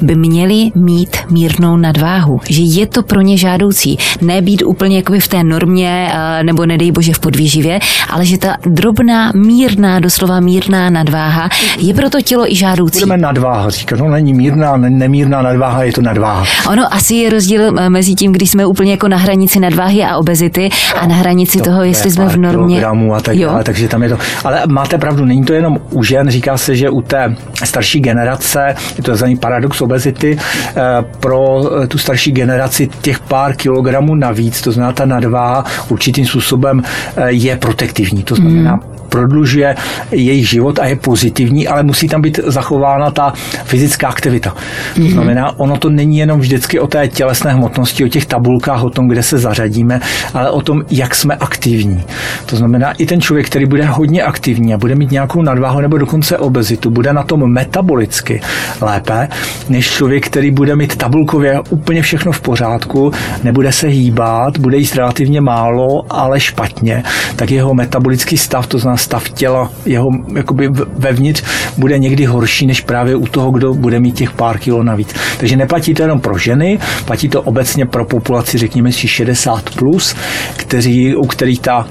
by 0.01 0.15
měly 0.15 0.71
mít 0.75 1.17
mírnou 1.29 1.77
nadváhu. 1.77 2.39
Že 2.49 2.62
je 2.62 2.88
to 2.88 3.03
pro 3.03 3.21
ně 3.21 3.38
žádoucí. 3.38 3.97
Ne 4.21 4.41
být 4.41 4.63
úplně 4.63 4.97
jakoby 4.97 5.19
v 5.19 5.27
té 5.27 5.43
normě, 5.43 6.12
nebo 6.43 6.65
nedej 6.65 6.91
bože 6.91 7.13
v 7.13 7.19
podvýživě, 7.19 7.79
ale 8.10 8.25
že 8.25 8.38
ta 8.38 8.58
drobná, 8.65 9.32
mírná, 9.36 9.99
doslova 9.99 10.39
mírná 10.39 10.89
nadváha 10.89 11.49
je 11.77 11.93
pro 11.93 12.10
to 12.10 12.21
tělo 12.21 12.51
i 12.51 12.56
žádoucí. 12.56 12.99
Budeme 12.99 13.17
nadváha 13.17 13.69
říkat, 13.69 13.99
no 13.99 14.10
není 14.10 14.34
mírná, 14.34 14.77
nemírná 14.77 15.41
nadváha, 15.41 15.84
je 15.84 15.93
to 15.93 16.01
nadváha. 16.01 16.45
Ono 16.69 16.93
asi 16.93 17.15
je 17.15 17.29
rozdíl 17.29 17.79
eh, 17.79 17.89
mezi 17.89 18.15
tím, 18.15 18.32
když 18.32 18.49
jsme 18.51 18.65
úplně 18.65 18.91
jako 18.91 19.08
na 19.08 19.17
hranici 19.17 19.60
nadváhy 19.60 20.03
a 20.03 20.17
obezity 20.17 20.69
a 21.01 21.08
na 21.08 21.15
hranici 21.15 21.58
to, 21.58 21.63
toho, 21.63 21.84
jestli 21.84 22.12
jsme 22.12 22.27
v 22.27 22.38
normě. 22.38 22.86
A 22.86 23.21
tak 23.21 23.38
dále, 23.38 23.63
takže 23.63 23.88
tam 23.88 24.03
je 24.03 24.10
to. 24.10 24.17
Ale 24.43 24.62
máte 24.67 24.97
pravdu, 24.97 25.25
není 25.25 25.43
to 25.43 25.53
jenom 25.53 25.77
u 25.91 26.03
žen, 26.03 26.29
říká 26.29 26.58
se, 26.58 26.75
že 26.75 26.89
u 26.89 27.01
té 27.01 27.36
starší 27.63 27.99
generace, 27.99 28.75
je 28.97 29.03
to 29.03 29.12
takzvaný 29.12 29.38
paradox 29.38 29.82
obezity, 29.83 30.37
eh, 30.37 30.81
pro 31.19 31.61
eh, 31.83 31.87
tu 31.87 31.97
starší 31.97 32.31
generaci 32.31 32.89
těch 33.01 33.19
pár 33.19 33.55
kilogramů 33.55 34.15
navíc, 34.15 34.61
to 34.61 34.71
znamená 34.71 34.93
ta 34.93 35.05
nadváha 35.05 35.65
určitým 35.89 36.25
způsobem 36.25 36.81
eh, 37.15 37.31
je 37.31 37.57
protektivní. 37.57 38.23
To 38.23 38.35
znamená, 38.35 38.75
mm 38.75 38.92
prodlužuje 39.13 39.76
jejich 40.12 40.49
život 40.49 40.80
a 40.80 40.86
je 40.86 40.95
pozitivní, 40.95 41.67
ale 41.67 41.84
musí 41.84 42.08
tam 42.08 42.21
být 42.21 42.39
zachována 42.43 43.12
ta 43.12 43.34
fyzická 43.63 44.08
aktivita. 44.08 44.49
To 44.95 45.02
mhm. 45.02 45.10
znamená, 45.10 45.60
ono 45.60 45.78
to 45.78 45.89
není 45.89 46.17
jenom 46.17 46.39
vždycky 46.39 46.80
o 46.80 46.88
té 46.88 47.08
tělesné 47.08 47.54
hmotnosti, 47.54 48.06
o 48.06 48.08
těch 48.08 48.26
tabulkách, 48.26 48.84
o 48.84 48.89
tom, 48.89 49.08
kde 49.08 49.23
se 49.23 49.38
zařadíme, 49.38 49.99
ale 50.34 50.49
o 50.49 50.62
tom, 50.62 50.82
jak 50.89 51.15
jsme 51.15 51.36
aktivní. 51.36 52.04
To 52.45 52.56
znamená, 52.56 52.91
i 52.91 53.06
ten 53.06 53.21
člověk, 53.21 53.45
který 53.45 53.65
bude 53.65 53.86
hodně 53.86 54.23
aktivní 54.23 54.73
a 54.73 54.78
bude 54.78 54.95
mít 54.95 55.12
nějakou 55.12 55.41
nadváhu 55.41 55.82
nebo 55.82 55.97
dokonce 55.97 56.38
obezitu, 56.38 56.89
bude 56.89 57.13
na 57.13 57.23
tom 57.23 57.54
metabolicky 57.54 58.41
lépe, 58.82 59.28
než 59.69 59.91
člověk, 59.91 60.26
který 60.26 60.52
bude 60.52 60.76
mít 60.76 60.95
tabulkově 60.95 61.60
úplně 61.69 62.02
všechno 62.02 62.32
v 62.32 62.41
pořádku, 62.41 63.12
nebude 63.43 63.71
se 63.71 63.88
hýbat, 63.88 64.58
bude 64.58 64.78
jíst 64.78 64.95
relativně 64.95 65.41
málo, 65.41 66.06
ale 66.10 66.39
špatně, 66.39 67.04
tak 67.36 67.52
jeho 67.52 67.73
metabolický 67.73 68.38
stav, 68.38 68.67
to 68.67 68.80
znamená 68.80 69.02
stav 69.03 69.29
těla 69.29 69.71
jeho 69.85 70.09
jakoby 70.35 70.69
vevnitř 70.97 71.43
bude 71.77 71.99
někdy 71.99 72.25
horší 72.25 72.65
než 72.67 72.81
právě 72.81 73.15
u 73.15 73.27
toho, 73.27 73.51
kdo 73.51 73.73
bude 73.73 73.99
mít 73.99 74.15
těch 74.15 74.31
pár 74.31 74.57
kilo 74.57 74.83
navíc. 74.83 75.15
Takže 75.37 75.57
neplatí 75.57 75.93
to 75.93 76.01
jenom 76.01 76.19
pro 76.19 76.37
ženy, 76.37 76.79
platí 77.05 77.29
to 77.29 77.41
obecně 77.41 77.85
pro 77.85 78.05
populaci, 78.05 78.57
řekněme 78.57 78.91
si 78.91 79.07
60 79.07 79.69
plus, 79.69 80.15
kteří, 80.55 81.15
u 81.15 81.25
kterých 81.25 81.59
ta 81.59 81.87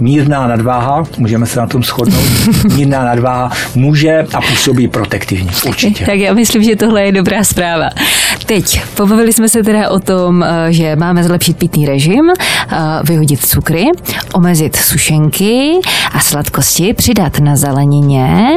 mírná 0.00 0.46
nadváha, 0.46 1.02
můžeme 1.18 1.46
se 1.46 1.60
na 1.60 1.66
tom 1.66 1.82
shodnout, 1.82 2.24
mírná 2.76 3.04
nadváha 3.04 3.50
může 3.74 4.26
a 4.34 4.40
působí 4.40 4.88
protektivně. 4.88 5.50
Určitě. 5.66 6.06
Tak 6.06 6.14
já 6.14 6.34
myslím, 6.34 6.62
že 6.62 6.76
tohle 6.76 7.02
je 7.02 7.12
dobrá 7.12 7.44
zpráva. 7.44 7.88
Teď 8.46 8.82
pobavili 8.96 9.32
jsme 9.32 9.48
se 9.48 9.62
teda 9.62 9.90
o 9.90 10.00
tom, 10.00 10.42
eh, 10.42 10.72
že 10.72 10.96
máme 10.96 11.24
zlepšit 11.24 11.56
pitný 11.56 11.86
režim, 11.86 12.30
eh, 12.30 12.76
vyhodit 13.04 13.46
cukry, 13.46 13.84
omezit 14.34 14.76
sušenky 14.76 15.72
a 16.12 16.20
sladkosti, 16.20 16.94
přidat 16.94 17.38
na 17.38 17.56
zelenině 17.56 18.48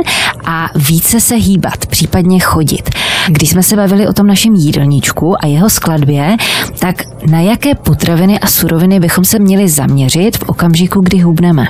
a 0.45 0.69
více 0.75 1.21
se 1.21 1.35
hýbat, 1.35 1.85
případně 1.85 2.39
chodit. 2.39 2.89
Když 3.27 3.49
jsme 3.49 3.63
se 3.63 3.75
bavili 3.75 4.07
o 4.07 4.13
tom 4.13 4.27
našem 4.27 4.55
jídelníčku 4.55 5.43
a 5.43 5.47
jeho 5.47 5.69
skladbě, 5.69 6.37
tak 6.79 6.95
na 7.29 7.41
jaké 7.41 7.75
potraviny 7.75 8.39
a 8.39 8.47
suroviny 8.47 8.99
bychom 8.99 9.25
se 9.25 9.39
měli 9.39 9.69
zaměřit 9.69 10.37
v 10.37 10.43
okamžiku, 10.43 11.01
kdy 11.01 11.19
hubneme? 11.19 11.67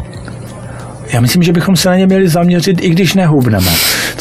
Já 1.14 1.22
myslím, 1.22 1.44
že 1.44 1.54
bychom 1.54 1.76
se 1.76 1.90
na 1.90 1.96
ně 1.96 2.06
měli 2.06 2.28
zaměřit, 2.28 2.84
i 2.84 2.90
když 2.90 3.14
nehubneme. 3.14 3.72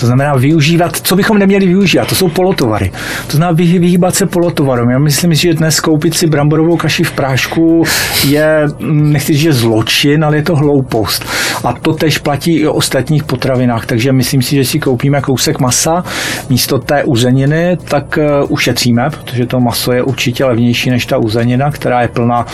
To 0.01 0.07
znamená 0.07 0.35
využívat, 0.37 0.97
co 0.97 1.17
bychom 1.17 1.39
neměli 1.39 1.67
využívat, 1.67 2.09
to 2.09 2.15
jsou 2.15 2.29
polotovary. 2.29 2.93
To 3.27 3.37
znamená 3.37 3.53
vyhýbat 3.53 4.15
se 4.15 4.27
polotovarům. 4.27 4.91
Já 4.91 4.99
myslím, 4.99 5.35
že 5.35 5.55
dnes 5.55 5.81
koupit 5.81 6.15
si 6.15 6.27
bramborovou 6.27 6.77
kaši 6.77 7.05
v 7.05 7.13
prášku 7.13 7.85
je, 8.25 8.69
nechci 8.81 9.33
říct, 9.33 9.43
že 9.43 9.53
zločin, 9.53 10.25
ale 10.25 10.37
je 10.37 10.43
to 10.43 10.57
hloupost. 10.57 11.25
A 11.65 11.73
to 11.73 11.93
tež 11.93 12.19
platí 12.19 12.53
i 12.53 12.67
o 12.67 12.73
ostatních 12.73 13.25
potravinách. 13.25 13.87
Takže 13.87 14.13
myslím 14.13 14.43
si, 14.43 14.57
že 14.57 14.65
si 14.65 14.79
koupíme 14.79 15.21
kousek 15.21 15.59
masa 15.61 16.05
místo 16.51 16.79
té 16.79 17.05
uzeniny, 17.05 17.79
tak 17.85 18.19
eh, 18.19 18.45
ušetříme, 18.49 19.11
protože 19.11 19.47
to 19.47 19.61
maso 19.61 19.93
je 19.93 20.03
určitě 20.03 20.45
levnější 20.45 20.91
než 20.91 21.07
ta 21.07 21.19
uzenina, 21.19 21.71
která 21.71 22.03
je 22.03 22.09
plná 22.09 22.47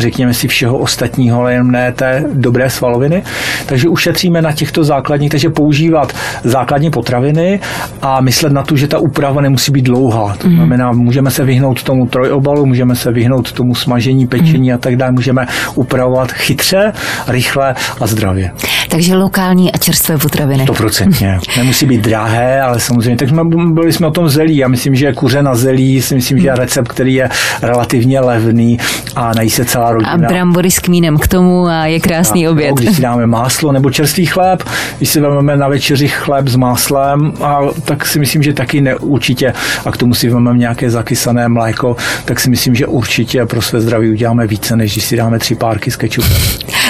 řekněme 0.00 0.34
si 0.34 0.48
všeho 0.48 0.78
ostatního, 0.78 1.40
ale 1.40 1.52
jenom 1.52 1.70
ne 1.70 1.92
té 1.92 2.24
dobré 2.32 2.70
svaloviny. 2.70 3.22
Takže 3.66 3.88
ušetříme 3.88 4.42
na 4.42 4.52
těchto 4.52 4.84
základních, 4.84 5.30
takže 5.30 5.50
používat 5.50 6.12
základní 6.44 6.90
potraviny 6.90 7.60
a 8.02 8.20
myslet 8.20 8.52
na 8.52 8.62
to, 8.62 8.76
že 8.76 8.88
ta 8.88 8.98
úprava 8.98 9.40
nemusí 9.40 9.72
být 9.72 9.84
dlouhá. 9.84 10.36
To 10.38 10.48
mhm. 10.48 10.56
znamená, 10.56 10.92
můžeme 10.92 11.30
se 11.30 11.44
vyhnout 11.44 11.82
tomu 11.82 12.06
trojobalu, 12.06 12.66
můžeme 12.66 12.96
se 12.96 13.12
vyhnout 13.12 13.52
tomu 13.52 13.74
smažení, 13.74 14.26
pečení 14.26 14.72
a 14.72 14.78
tak 14.78 14.96
dále. 14.96 15.12
Můžeme 15.12 15.46
upravovat 15.74 16.32
chytře, 16.32 16.92
rychle 17.28 17.74
a 18.00 18.06
zdravě. 18.06 18.50
Takže 18.88 19.16
lokální 19.16 19.72
a 19.72 19.78
čerstvé 19.78 20.18
potraviny. 20.18 20.66
procentně. 20.76 21.38
Nemusí 21.56 21.86
být 21.86 22.00
drahé, 22.00 22.62
ale 22.62 22.80
samozřejmě. 22.80 23.16
Tak 23.16 23.28
jsme 23.28 23.44
byli 23.44 23.92
jsme 23.92 24.06
o 24.06 24.10
tom 24.10 24.28
zelí. 24.28 24.56
Já 24.56 24.68
myslím, 24.68 24.94
že 24.94 25.12
kuře 25.12 25.42
na 25.42 25.54
zelí 25.54 26.02
si 26.02 26.14
myslím, 26.14 26.38
že 26.38 26.46
je 26.46 26.54
recept, 26.54 26.88
který 26.88 27.14
je 27.14 27.28
relativně 27.62 28.20
levný 28.20 28.78
a 29.16 29.32
nají 29.36 29.50
se 29.50 29.64
celá 29.64 29.87
rodina. 29.90 30.12
A 30.12 30.16
brambory 30.16 30.70
s 30.70 30.78
kmínem 30.78 31.18
k 31.18 31.28
tomu 31.28 31.66
a 31.66 31.86
je 31.86 32.00
krásný 32.00 32.46
a, 32.46 32.50
oběd. 32.50 32.74
Když 32.74 32.96
si 32.96 33.02
dáme 33.02 33.26
máslo 33.26 33.72
nebo 33.72 33.90
čerstvý 33.90 34.26
chléb, 34.26 34.62
když 34.98 35.08
si 35.08 35.20
vezmeme 35.20 35.56
na 35.56 35.68
večeři 35.68 36.08
chléb 36.08 36.48
s 36.48 36.56
máslem, 36.56 37.32
a 37.42 37.58
tak 37.84 38.06
si 38.06 38.18
myslím, 38.18 38.42
že 38.42 38.52
taky 38.52 38.80
ne, 38.80 38.96
určitě, 38.96 39.52
a 39.86 39.92
k 39.92 39.96
tomu 39.96 40.14
si 40.14 40.26
vezmeme 40.26 40.58
nějaké 40.58 40.90
zakysané 40.90 41.48
mléko, 41.48 41.96
tak 42.24 42.40
si 42.40 42.50
myslím, 42.50 42.74
že 42.74 42.86
určitě 42.86 43.46
pro 43.46 43.62
své 43.62 43.80
zdraví 43.80 44.10
uděláme 44.10 44.46
více, 44.46 44.76
než 44.76 44.92
když 44.92 45.04
si 45.04 45.16
dáme 45.16 45.38
tři 45.38 45.54
párky 45.54 45.90
s 45.90 45.96
kečupem. 45.96 46.36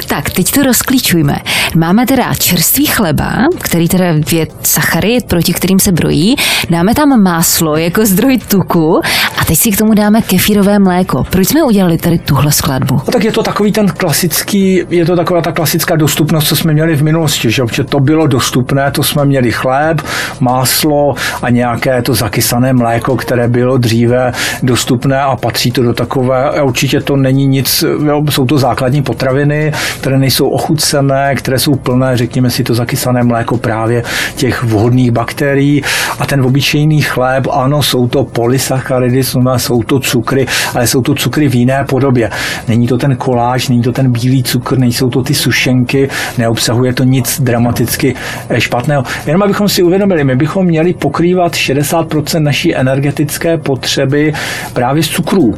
Tak, 0.08 0.30
teď 0.30 0.50
to 0.50 0.62
rozklíčujme. 0.62 1.36
Máme 1.76 2.06
teda 2.06 2.34
čerstvý 2.34 2.86
chleba, 2.86 3.32
který 3.60 3.88
teda 3.88 4.04
je 4.32 4.46
sacharid, 4.62 5.24
proti 5.24 5.52
kterým 5.52 5.78
se 5.78 5.92
brojí. 5.92 6.36
Dáme 6.70 6.94
tam 6.94 7.22
máslo 7.22 7.76
jako 7.76 8.06
zdroj 8.06 8.38
tuku 8.38 9.00
a 9.38 9.44
teď 9.44 9.58
si 9.58 9.70
k 9.70 9.78
tomu 9.78 9.94
dáme 9.94 10.22
kefírové 10.22 10.78
mléko. 10.78 11.24
Proč 11.30 11.48
jsme 11.48 11.62
udělali 11.62 11.98
tady 11.98 12.18
tuhle 12.18 12.52
skladbu? 12.52 12.94
No 12.94 13.12
tak 13.12 13.24
je 13.24 13.32
to 13.32 13.42
takový 13.42 13.72
ten 13.72 13.88
klasický, 13.88 14.82
je 14.90 15.04
to 15.04 15.16
taková 15.16 15.42
ta 15.42 15.52
klasická 15.52 15.96
dostupnost, 15.96 16.48
co 16.48 16.56
jsme 16.56 16.72
měli 16.72 16.96
v 16.96 17.02
minulosti, 17.02 17.50
že? 17.50 17.62
Protože 17.62 17.84
to 17.84 18.00
bylo 18.00 18.26
dostupné, 18.26 18.90
to 18.90 19.02
jsme 19.02 19.24
měli 19.24 19.52
chléb, 19.52 20.02
máslo 20.40 21.14
a 21.42 21.50
nějaké 21.50 22.02
to 22.02 22.14
zakysané 22.14 22.72
mléko, 22.72 23.16
které 23.16 23.48
bylo 23.48 23.78
dříve 23.78 24.32
dostupné 24.62 25.20
a 25.20 25.36
patří 25.36 25.70
to 25.70 25.82
do 25.82 25.94
takové, 25.94 26.62
určitě 26.62 27.00
to 27.00 27.16
není 27.16 27.46
nic, 27.46 27.84
jo, 28.06 28.22
jsou 28.30 28.46
to 28.46 28.58
základní 28.58 29.02
potraviny, 29.02 29.72
které 30.00 30.18
nejsou 30.18 30.48
ochucené, 30.48 31.34
které 31.34 31.58
jsou 31.58 31.74
plné, 31.74 32.16
řekněme 32.16 32.50
si 32.50 32.64
to 32.64 32.74
zakysané 32.74 33.22
mléko 33.22 33.56
právě 33.56 34.02
těch 34.36 34.62
vhodných 34.62 35.10
bakterií 35.10 35.82
a 36.18 36.26
ten 36.26 36.42
obyčejný 36.42 37.02
chléb, 37.02 37.46
ano, 37.52 37.82
jsou 37.82 38.08
to 38.08 38.24
polysacharidy, 38.24 39.24
jsou 39.56 39.82
to 39.82 40.00
cukry, 40.00 40.46
ale 40.74 40.86
jsou 40.86 41.02
to 41.02 41.14
cukry 41.14 41.48
v 41.48 41.54
jiné 41.54 41.84
podobě. 41.84 42.30
Není 42.68 42.86
to 42.86 42.98
ten 42.98 43.16
koláž, 43.16 43.68
není 43.68 43.82
to 43.82 43.92
ten 43.92 44.12
bílý 44.12 44.42
cukr, 44.42 44.78
nejsou 44.78 45.10
to 45.10 45.22
ty 45.22 45.34
sušenky, 45.34 46.08
neobsahuje 46.38 46.92
to 46.92 47.04
nic 47.04 47.40
dramaticky 47.40 48.14
eh, 48.48 48.60
špatného. 48.60 49.04
Jenom 49.26 49.42
abychom 49.42 49.68
si 49.68 49.82
uvědomili, 49.82 50.24
my 50.24 50.36
bychom 50.36 50.66
měli 50.66 50.94
pokrývat 50.94 51.52
60% 51.52 52.42
naší 52.42 52.74
energetické 52.74 53.58
potřeby 53.58 54.32
právě 54.72 55.02
z 55.02 55.08
cukrů. 55.08 55.54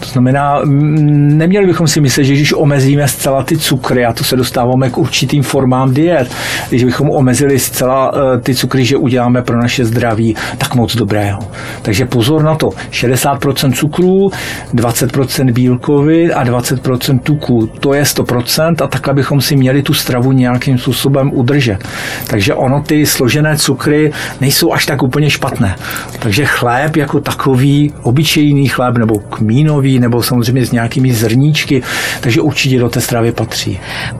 To 0.00 0.06
znamená, 0.06 0.60
neměli 0.64 1.66
bychom 1.66 1.88
si 1.88 2.00
myslet, 2.00 2.24
že 2.24 2.32
když 2.34 2.52
omezíme 2.52 3.08
zcela 3.08 3.42
ty 3.42 3.58
cukry, 3.58 3.81
a 3.90 4.12
to 4.12 4.24
se 4.24 4.36
dostáváme 4.36 4.90
k 4.90 4.98
určitým 4.98 5.42
formám 5.42 5.94
diet, 5.94 6.30
když 6.68 6.84
bychom 6.84 7.10
omezili 7.10 7.58
zcela 7.58 8.12
eh, 8.14 8.40
ty 8.40 8.54
cukry, 8.54 8.84
že 8.84 8.96
uděláme 8.96 9.42
pro 9.42 9.58
naše 9.58 9.84
zdraví 9.84 10.36
tak 10.58 10.74
moc 10.74 10.96
dobrého. 10.96 11.40
Takže 11.82 12.06
pozor 12.06 12.42
na 12.42 12.54
to, 12.54 12.68
80% 12.90 13.72
cukrů, 13.72 14.30
20% 14.74 15.52
bílkovin 15.52 16.32
a 16.34 16.44
20% 16.44 17.18
tuků. 17.18 17.66
To 17.80 17.94
je 17.94 18.02
100% 18.02 18.84
a 18.84 18.86
takhle 18.86 19.14
bychom 19.14 19.40
si 19.40 19.56
měli 19.56 19.82
tu 19.82 19.94
stravu 19.94 20.32
nějakým 20.32 20.78
způsobem 20.78 21.30
udržet. 21.34 21.78
Takže 22.26 22.54
ono 22.54 22.82
ty 22.82 23.06
složené 23.06 23.56
cukry 23.56 24.12
nejsou 24.40 24.72
až 24.72 24.86
tak 24.86 25.02
úplně 25.02 25.30
špatné. 25.30 25.76
Takže 26.18 26.44
chléb 26.44 26.96
jako 26.96 27.20
takový, 27.20 27.92
obyčejný 28.02 28.68
chléb 28.68 28.96
nebo 28.96 29.18
kmínový, 29.18 29.98
nebo 29.98 30.22
samozřejmě 30.22 30.66
s 30.66 30.72
nějakými 30.72 31.12
zrníčky, 31.12 31.82
takže 32.20 32.40
určitě 32.40 32.78
do 32.78 32.88
té 32.88 33.00
stravy 33.00 33.32
patří. 33.32 33.71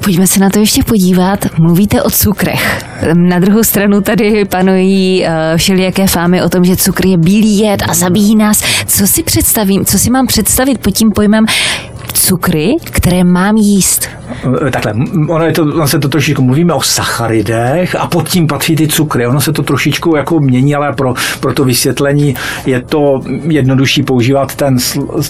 Pojďme 0.05 0.27
se 0.27 0.41
na 0.41 0.51
to 0.51 0.59
ještě 0.59 0.83
podívat. 0.83 1.47
Mluvíte 1.59 2.03
o 2.03 2.11
cukrech. 2.11 2.85
Na 3.15 3.39
druhou 3.39 3.63
stranu 3.63 4.01
tady 4.01 4.45
panují 4.45 5.27
eh, 5.27 5.57
všelijaké 5.57 6.07
fámy 6.07 6.43
o 6.43 6.49
tom, 6.49 6.65
že 6.65 6.77
cukr 6.77 7.07
je 7.07 7.19
bílý 7.19 7.59
jed 7.59 7.83
a 7.89 7.95
zabíjí 7.95 8.37
nás. 8.37 8.63
Co 8.87 9.07
si 9.07 9.23
představím, 9.23 9.85
co 9.85 9.99
si 9.99 10.11
mám 10.11 10.27
představit 10.27 10.79
pod 10.79 10.91
tím 10.91 11.11
pojmem 11.15 11.45
cukry, 12.23 12.77
které 12.85 13.25
mám 13.25 13.57
jíst? 13.57 14.09
Eh, 14.67 14.71
takhle, 14.71 14.95
ono, 15.29 15.45
je 15.45 15.53
to, 15.53 15.63
ono 15.63 15.89
se 15.89 15.99
to 15.99 16.09
trošičku, 16.09 16.43
mluvíme 16.43 16.75
o 16.75 16.83
sacharidech 16.83 17.95
a 17.95 18.07
pod 18.07 18.29
tím 18.29 18.47
patří 18.47 18.77
ty 18.77 18.89
cukry. 18.89 19.27
Ono 19.27 19.41
se 19.41 19.53
to 19.53 19.63
trošičku 19.63 20.17
jako 20.17 20.41
mění, 20.41 20.75
ale 20.75 20.93
pro, 20.93 21.15
pro 21.41 21.55
to 21.55 21.65
vysvětlení 21.65 22.35
je 22.67 22.83
to 22.83 23.21
jednodušší 23.49 24.03
používat 24.03 24.55
ten, 24.55 24.77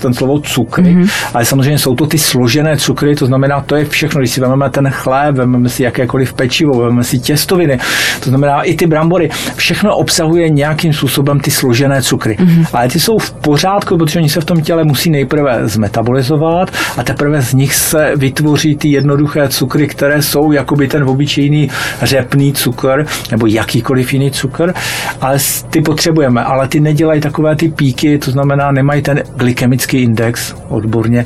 ten 0.01 0.15
slovo 0.15 0.41
cukry, 0.41 0.85
mm-hmm. 0.85 1.11
ale 1.35 1.45
samozřejmě 1.45 1.79
jsou 1.79 1.95
to 1.95 2.07
ty 2.07 2.19
složené 2.19 2.77
cukry, 2.77 3.15
to 3.15 3.27
znamená, 3.27 3.61
to 3.61 3.77
je 3.77 3.85
všechno, 3.85 4.19
když 4.19 4.31
si 4.31 4.41
vezmeme 4.41 4.71
ten 4.71 4.91
chléb, 4.91 5.37
vezmeme 5.37 5.69
si 5.69 5.83
jakékoliv 5.83 6.33
pečivo, 6.33 6.79
vezmeme 6.79 7.05
si 7.05 7.19
těstoviny, 7.19 7.79
to 8.21 8.29
znamená 8.29 8.63
i 8.63 8.75
ty 8.75 8.87
brambory, 8.87 9.31
všechno 9.57 9.97
obsahuje 9.97 10.49
nějakým 10.51 10.93
způsobem 10.93 11.41
ty 11.41 11.51
složené 11.51 12.03
cukry. 12.03 12.37
Mm-hmm. 12.41 12.67
Ale 12.73 12.89
ty 12.89 13.01
jsou 13.01 13.19
v 13.19 13.31
pořádku, 13.31 13.99
protože 13.99 14.19
oni 14.19 14.29
se 14.29 14.41
v 14.41 14.45
tom 14.45 14.61
těle 14.61 14.85
musí 14.85 15.11
nejprve 15.11 15.69
zmetabolizovat 15.69 16.71
a 16.97 17.03
teprve 17.03 17.43
z 17.43 17.55
nich 17.55 17.75
se 17.75 18.13
vytvoří 18.17 18.77
ty 18.77 18.89
jednoduché 18.89 19.49
cukry, 19.49 19.87
které 19.87 20.23
jsou 20.23 20.53
jakoby 20.53 20.89
ten 20.89 21.03
obyčejný 21.03 21.71
řepný 22.03 22.53
cukr 22.53 23.07
nebo 23.31 23.47
jakýkoliv 23.47 24.13
jiný 24.13 24.31
cukr, 24.31 24.75
ale 25.21 25.39
ty 25.71 25.81
potřebujeme, 25.81 26.45
ale 26.45 26.69
ty 26.69 26.81
nedělají 26.81 27.21
takové 27.21 27.57
ty 27.57 27.69
píky, 27.69 28.19
to 28.19 28.31
znamená 28.31 28.73
nemají 28.73 29.03
ten 29.03 29.23
glykemický 29.37 29.99
index 30.03 30.55
odborně, 30.69 31.25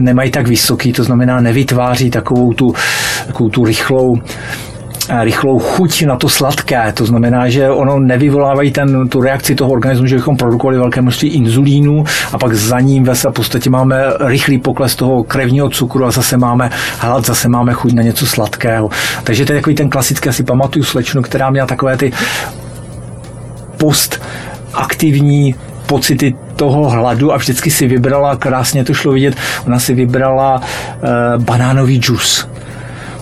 nemají 0.00 0.30
tak 0.30 0.48
vysoký, 0.48 0.92
to 0.92 1.04
znamená 1.04 1.40
nevytváří 1.40 2.10
takovou 2.10 2.52
tu, 2.52 2.74
takovou 3.26 3.48
tu 3.48 3.64
rychlou 3.64 4.18
rychlou 5.08 5.58
chuť 5.58 6.06
na 6.06 6.16
to 6.16 6.28
sladké. 6.28 6.92
To 6.92 7.06
znamená, 7.06 7.48
že 7.48 7.70
ono 7.70 7.98
nevyvolávají 7.98 8.70
ten, 8.72 9.08
tu 9.08 9.20
reakci 9.20 9.54
toho 9.54 9.70
organismu, 9.70 10.06
že 10.06 10.16
bychom 10.16 10.36
produkovali 10.36 10.78
velké 10.78 11.02
množství 11.02 11.28
inzulínu 11.28 12.04
a 12.32 12.38
pak 12.38 12.54
za 12.54 12.80
ním 12.80 13.04
ve 13.04 13.14
v 13.14 13.32
podstatě 13.32 13.70
máme 13.70 14.04
rychlý 14.20 14.58
pokles 14.58 14.96
toho 14.96 15.24
krevního 15.24 15.68
cukru 15.70 16.04
a 16.04 16.10
zase 16.10 16.36
máme 16.36 16.70
hlad, 16.98 17.26
zase 17.26 17.48
máme 17.48 17.72
chuť 17.72 17.92
na 17.92 18.02
něco 18.02 18.26
sladkého. 18.26 18.90
Takže 19.24 19.44
to 19.44 19.52
je 19.52 19.58
takový 19.58 19.76
ten 19.76 19.90
klasický, 19.90 20.28
asi 20.28 20.44
pamatuju 20.44 20.84
slečnu, 20.84 21.22
která 21.22 21.50
měla 21.50 21.66
takové 21.66 21.96
ty 21.96 22.12
post 23.76 24.22
aktivní 24.74 25.54
pocity 25.86 26.34
toho 26.56 26.90
hladu 26.90 27.32
a 27.32 27.36
vždycky 27.36 27.70
si 27.70 27.86
vybrala, 27.86 28.36
krásně 28.36 28.84
to 28.84 28.94
šlo 28.94 29.12
vidět, 29.12 29.36
ona 29.66 29.78
si 29.78 29.94
vybrala 29.94 30.56
uh, 30.56 31.44
banánový 31.44 32.00
džus 32.00 32.53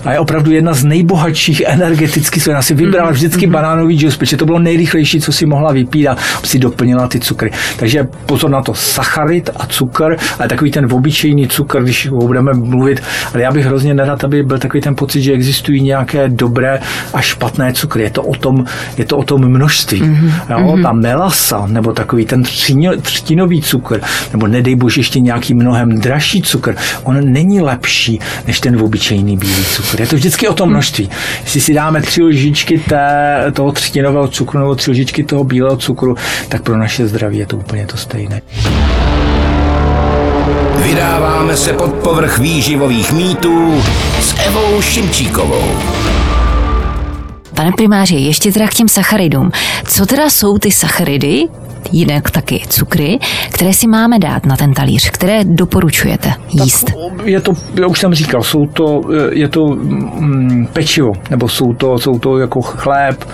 a 0.04 0.12
je 0.12 0.18
opravdu 0.18 0.50
jedna 0.52 0.74
z 0.74 0.84
nejbohatších 0.84 1.62
energeticky. 1.66 2.50
Já 2.50 2.62
si 2.62 2.74
vybrala 2.74 3.06
mhm. 3.06 3.14
vždycky 3.14 3.46
mhm. 3.46 3.52
banánový 3.52 3.98
džus, 3.98 4.16
protože 4.16 4.36
to 4.36 4.46
bylo 4.46 4.58
nejrychlejší, 4.58 5.20
co 5.20 5.32
si 5.32 5.46
mohla 5.46 5.72
vypít 5.72 6.08
a 6.08 6.16
si 6.44 6.58
doplnila 6.58 7.08
ty 7.08 7.20
cukry. 7.20 7.50
Takže 7.76 8.08
pozor 8.26 8.50
na 8.50 8.62
to, 8.62 8.74
sacharid 8.74 9.50
a 9.56 9.66
cukr, 9.66 10.16
ale 10.38 10.48
takový 10.48 10.70
ten 10.70 10.88
obyčejný 10.92 11.48
cukr, 11.48 11.82
když 11.82 12.08
ho 12.08 12.26
budeme 12.26 12.52
mluvit, 12.54 13.02
ale 13.34 13.42
já 13.42 13.52
bych 13.52 13.66
hrozně 13.66 13.94
nerad, 13.94 14.24
aby 14.24 14.42
byl 14.42 14.58
takový 14.58 14.80
ten 14.80 14.94
pocit, 14.94 15.22
že 15.22 15.32
existují 15.32 15.82
nějaké 15.82 16.28
dobré 16.28 16.80
a 17.14 17.20
špatné 17.20 17.72
cukry. 17.72 18.02
Je 18.02 18.10
to 18.10 18.22
o 18.22 18.34
tom, 18.34 18.64
je 18.96 19.04
to 19.04 19.18
o 19.18 19.22
tom 19.24 19.48
množství. 19.48 20.02
Mm-hmm. 20.02 20.32
Jo, 20.50 20.78
ta 20.82 20.92
melasa, 20.92 21.66
nebo 21.66 21.92
takový 21.92 22.26
ten 22.26 22.42
třtinový 23.02 23.62
cukr, 23.62 24.00
nebo 24.32 24.46
nedej 24.46 24.74
bože 24.74 25.00
ještě 25.00 25.20
nějaký 25.20 25.54
mnohem 25.54 26.00
dražší 26.00 26.42
cukr, 26.42 26.76
on 27.02 27.32
není 27.32 27.60
lepší 27.60 28.20
než 28.46 28.60
ten 28.60 28.82
obyčejný 28.82 29.36
bílý 29.36 29.64
cukr 29.64 29.91
cukr. 29.92 30.00
Je 30.00 30.06
to 30.06 30.16
vždycky 30.16 30.48
o 30.48 30.54
tom 30.54 30.70
množství. 30.70 31.10
Jestli 31.44 31.60
si 31.60 31.74
dáme 31.74 32.02
tři 32.02 32.22
lžičky 32.22 32.78
té, 32.78 33.44
toho 33.52 33.72
třtinového 33.72 34.28
cukru 34.28 34.58
nebo 34.58 34.74
tři 34.74 34.90
lžičky 34.90 35.24
toho 35.24 35.44
bílého 35.44 35.76
cukru, 35.76 36.16
tak 36.48 36.62
pro 36.62 36.76
naše 36.76 37.08
zdraví 37.08 37.38
je 37.38 37.46
to 37.46 37.56
úplně 37.56 37.86
to 37.86 37.96
stejné. 37.96 38.42
Vydáváme 40.76 41.56
se 41.56 41.72
pod 41.72 41.92
povrch 41.92 42.38
výživových 42.38 43.12
mýtů 43.12 43.82
s 44.20 44.34
Evou 44.46 44.82
Šimčíkovou. 44.82 45.64
Pane 47.54 47.72
primáři, 47.76 48.14
ještě 48.14 48.52
teda 48.52 48.66
k 48.68 48.74
těm 48.74 48.88
sacharidům. 48.88 49.50
Co 49.88 50.06
teda 50.06 50.30
jsou 50.30 50.58
ty 50.58 50.70
sacharidy, 50.70 51.48
jinak 51.92 52.30
taky 52.30 52.62
cukry, 52.68 53.18
které 53.52 53.72
si 53.72 53.86
máme 53.86 54.18
dát 54.18 54.46
na 54.46 54.56
ten 54.56 54.74
talíř, 54.74 55.10
které 55.10 55.44
doporučujete 55.44 56.32
jíst? 56.50 56.84
Tak 56.84 57.26
je 57.26 57.40
to, 57.40 57.52
já 57.80 57.86
už 57.86 58.00
jsem 58.00 58.14
říkal, 58.14 58.42
jsou 58.42 58.66
to, 58.66 59.02
je 59.32 59.48
to 59.48 59.66
mm, 59.66 60.68
pečivo, 60.72 61.12
nebo 61.30 61.48
jsou 61.48 61.74
to, 61.74 61.98
jsou 61.98 62.18
to 62.18 62.38
jako 62.38 62.62
chléb, 62.62 63.24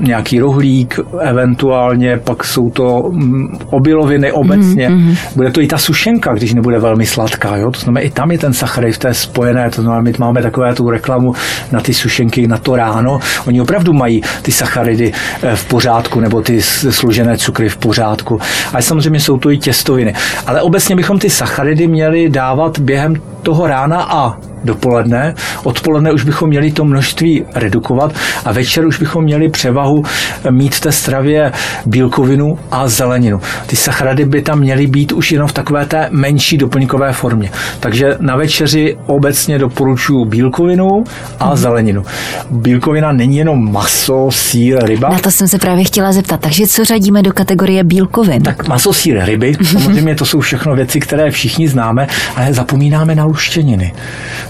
nějaký 0.00 0.40
rohlík, 0.40 1.00
eventuálně 1.20 2.16
pak 2.16 2.44
jsou 2.44 2.70
to 2.70 3.10
mm, 3.10 3.58
obiloviny 3.70 4.32
obecně. 4.32 4.88
Mm-hmm. 4.88 5.16
Bude 5.36 5.50
to 5.50 5.60
i 5.60 5.66
ta 5.66 5.78
sušenka, 5.78 6.34
když 6.34 6.54
nebude 6.54 6.78
velmi 6.78 7.06
sladká. 7.06 7.56
Jo? 7.56 7.70
To 7.70 7.80
znamená, 7.80 8.06
i 8.06 8.10
tam 8.10 8.30
je 8.30 8.38
ten 8.38 8.52
sacharid 8.52 8.94
v 8.94 8.98
té 8.98 9.14
spojené. 9.14 9.70
To 9.70 9.82
znamená, 9.82 10.02
my 10.02 10.12
máme 10.18 10.42
takové 10.42 10.74
tu 10.74 10.90
reklamu 10.90 11.34
na 11.72 11.80
ty 11.80 11.94
sušenky 11.94 12.48
na 12.48 12.58
to 12.58 12.76
ráno. 12.76 13.20
Oni 13.46 13.60
opravdu 13.60 13.92
mají 13.92 14.22
ty 14.42 14.52
sacharidy 14.52 15.12
eh, 15.42 15.56
v 15.56 15.64
pořádku, 15.64 16.20
nebo 16.20 16.42
ty 16.42 16.62
složené 16.62 17.38
cukry 17.38 17.68
v 17.68 17.76
pořádku. 17.76 18.40
Ale 18.72 18.82
samozřejmě 18.82 19.20
jsou 19.20 19.38
to 19.38 19.50
i 19.50 19.58
těstoviny. 19.58 20.14
Ale 20.46 20.62
obecně 20.62 20.96
bychom 20.96 21.18
ty 21.18 21.30
sacharidy 21.30 21.86
měli 21.86 22.28
dávat 22.28 22.78
během 22.78 23.14
toho 23.42 23.66
rána 23.66 24.02
a 24.02 24.36
dopoledne. 24.64 25.34
Odpoledne 25.64 26.12
už 26.12 26.24
bychom 26.24 26.48
měli 26.48 26.72
to 26.72 26.84
množství 26.84 27.44
redukovat 27.54 28.12
a 28.44 28.52
večer 28.52 28.86
už 28.86 28.98
bychom 28.98 29.24
měli 29.24 29.48
převahu 29.48 30.04
mít 30.50 30.74
v 30.74 30.80
té 30.80 30.92
stravě 30.92 31.52
bílkovinu 31.86 32.58
a 32.70 32.88
zeleninu. 32.88 33.40
Ty 33.66 33.76
sacharady 33.76 34.24
by 34.24 34.42
tam 34.42 34.58
měly 34.58 34.86
být 34.86 35.12
už 35.12 35.32
jenom 35.32 35.48
v 35.48 35.52
takové 35.52 35.86
té 35.86 36.08
menší 36.10 36.58
doplňkové 36.58 37.12
formě. 37.12 37.50
Takže 37.80 38.16
na 38.20 38.36
večeři 38.36 38.96
obecně 39.06 39.58
doporučuji 39.58 40.24
bílkovinu 40.24 41.04
a 41.40 41.46
hmm. 41.46 41.56
zeleninu. 41.56 42.04
Bílkovina 42.50 43.12
není 43.12 43.36
jenom 43.36 43.72
maso, 43.72 44.28
sír, 44.30 44.84
ryba. 44.84 45.08
Na 45.08 45.18
to 45.18 45.30
jsem 45.30 45.48
se 45.48 45.58
právě 45.58 45.84
chtěla 45.84 46.12
zeptat. 46.12 46.40
Takže 46.40 46.66
co 46.66 46.84
řadíme 46.84 47.22
do 47.22 47.32
kategorie 47.32 47.84
bílkovin? 47.84 48.42
Tak 48.42 48.68
maso, 48.68 48.92
sír, 48.92 49.24
ryby. 49.24 49.54
Samozřejmě 49.62 50.14
to 50.14 50.26
jsou 50.26 50.40
všechno 50.40 50.76
věci, 50.76 51.00
které 51.00 51.30
všichni 51.30 51.68
známe, 51.68 52.06
ale 52.36 52.54
zapomínáme 52.54 53.14
na 53.14 53.26
luštěniny 53.30 53.92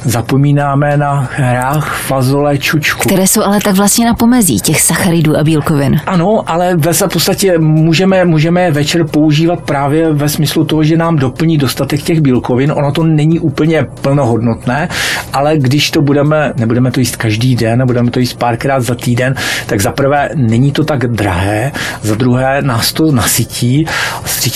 zapomínáme 0.05 0.97
na 0.97 1.29
hrách, 1.37 1.97
fazole, 1.97 2.59
čučku. 2.59 3.09
Které 3.09 3.27
jsou 3.27 3.43
ale 3.43 3.61
tak 3.61 3.75
vlastně 3.75 4.07
na 4.07 4.15
pomezí 4.15 4.61
těch 4.61 4.81
sacharidů 4.81 5.37
a 5.37 5.45
bílkovin. 5.45 6.01
Ano, 6.07 6.43
ale 6.47 6.77
ve 6.77 6.93
podstatě 7.09 7.59
můžeme, 7.59 8.25
můžeme 8.25 8.71
večer 8.71 9.07
používat 9.07 9.61
právě 9.61 10.13
ve 10.13 10.29
smyslu 10.29 10.65
toho, 10.65 10.85
že 10.85 10.97
nám 10.97 11.17
doplní 11.17 11.59
dostatek 11.59 12.03
těch 12.03 12.21
bílkovin. 12.21 12.73
Ono 12.73 12.93
to 12.93 13.05
není 13.05 13.41
úplně 13.41 13.87
plnohodnotné, 14.01 14.89
ale 15.33 15.57
když 15.57 15.91
to 15.91 16.03
budeme, 16.03 16.53
nebudeme 16.57 16.91
to 16.91 17.01
jíst 17.01 17.17
každý 17.17 17.57
den, 17.57 17.87
budeme 17.87 18.11
to 18.11 18.21
jíst 18.21 18.35
párkrát 18.35 18.81
za 18.81 18.95
týden, 18.95 19.35
tak 19.67 19.81
za 19.81 19.93
prvé 19.93 20.29
není 20.35 20.73
to 20.73 20.85
tak 20.85 21.07
drahé, 21.07 21.73
za 22.03 22.15
druhé 22.15 22.63
nás 22.63 22.93
to 22.93 23.13
nasytí, 23.13 23.87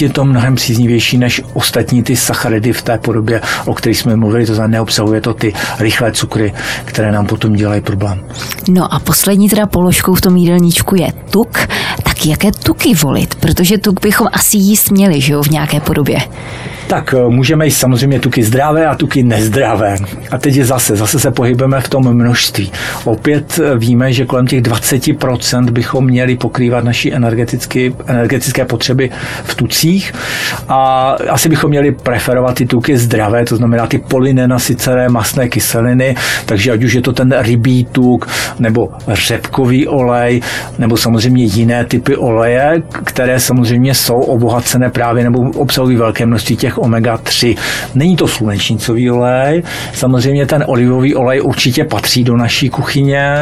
je 0.00 0.08
to 0.08 0.24
mnohem 0.24 0.54
příznivější 0.54 1.18
než 1.18 1.42
ostatní 1.52 2.02
ty 2.02 2.16
sacharidy 2.16 2.72
v 2.72 2.82
té 2.82 2.98
podobě, 2.98 3.40
o 3.64 3.74
kterých 3.74 3.98
jsme 3.98 4.13
mluvili, 4.16 4.46
to 4.46 4.55
znamená 4.55 4.72
neobsahuje 4.72 5.20
to 5.20 5.35
ty 5.35 5.53
rychlé 5.79 6.12
cukry, 6.12 6.55
které 6.85 7.12
nám 7.12 7.27
potom 7.27 7.53
dělají 7.53 7.81
problém. 7.81 8.24
No 8.68 8.94
a 8.94 8.98
poslední 8.98 9.48
teda 9.48 9.66
položkou 9.66 10.14
v 10.14 10.20
tom 10.20 10.37
jídelníčku 10.37 10.94
je 10.96 11.12
tuk. 11.31 11.59
Tak 12.03 12.27
jaké 12.27 12.53
tuky 12.53 12.94
volit? 12.94 13.35
Protože 13.35 13.79
tuk 13.79 14.00
bychom 14.00 14.29
asi 14.33 14.57
jíst 14.57 14.90
měli, 14.90 15.20
že 15.20 15.33
jo, 15.33 15.42
v 15.42 15.50
nějaké 15.50 15.81
podobě. 15.81 16.18
Tak 16.87 17.14
eh, 17.14 17.29
můžeme 17.29 17.64
jíst 17.64 17.77
samozřejmě 17.77 18.20
tuky 18.20 18.42
zdravé 18.42 18.87
a 18.87 18.94
tuky 18.94 19.23
nezdravé. 19.23 19.97
A 20.31 20.38
teď 20.38 20.57
je 20.57 20.64
zase, 20.64 20.97
zase 20.97 21.20
se 21.20 21.31
pohybujeme 21.31 21.81
v 21.81 21.88
tom 21.88 22.14
množství. 22.14 22.73
Opět 23.05 23.61
eh, 23.62 23.79
víme, 23.79 24.12
že 24.12 24.27
kolem 24.27 24.47
těch 24.47 24.62
20% 24.62 25.70
bychom 25.70 26.05
měli 26.05 26.37
pokrývat 26.37 26.85
naši 26.85 27.12
energetické, 27.12 27.90
energetické 28.07 28.64
potřeby 28.64 29.11
v 29.44 29.55
tucích 29.55 30.12
a 30.68 31.11
asi 31.31 31.49
bychom 31.49 31.70
měli 31.70 31.92
preferovat 31.92 32.55
ty 32.55 32.66
tuky 32.66 32.97
zdravé, 32.97 33.44
to 33.44 33.57
znamená 33.57 33.87
ty 33.87 33.99
polynenasycené 33.99 35.09
masné 35.09 35.49
kyseliny, 35.49 36.16
takže 36.47 36.73
ať 36.73 36.85
už 36.85 36.92
je 36.92 37.03
to 37.03 37.12
ten 37.12 37.35
rybí 37.38 37.85
tuk, 37.92 38.29
nebo 38.59 38.88
řepkový 39.09 39.88
olej, 39.88 40.40
nebo 40.79 40.97
samozřejmě 40.97 41.44
jiné 41.44 41.85
typy 41.85 42.16
oleje, 42.16 42.83
které 43.05 43.40
samozřejmě 43.40 43.94
jsou 43.94 44.20
obohacené 44.20 44.90
právě 44.90 45.25
nebo 45.25 45.38
obsahují 45.40 45.97
velké 45.97 46.27
množství 46.27 46.57
těch 46.57 46.73
omega-3. 46.78 47.56
Není 47.94 48.16
to 48.16 48.28
slunečnicový 48.28 49.10
olej, 49.10 49.62
samozřejmě 49.92 50.46
ten 50.46 50.64
olivový 50.66 51.14
olej 51.14 51.40
určitě 51.42 51.84
patří 51.84 52.24
do 52.24 52.37
naší 52.37 52.68
kuchyně, 52.68 53.34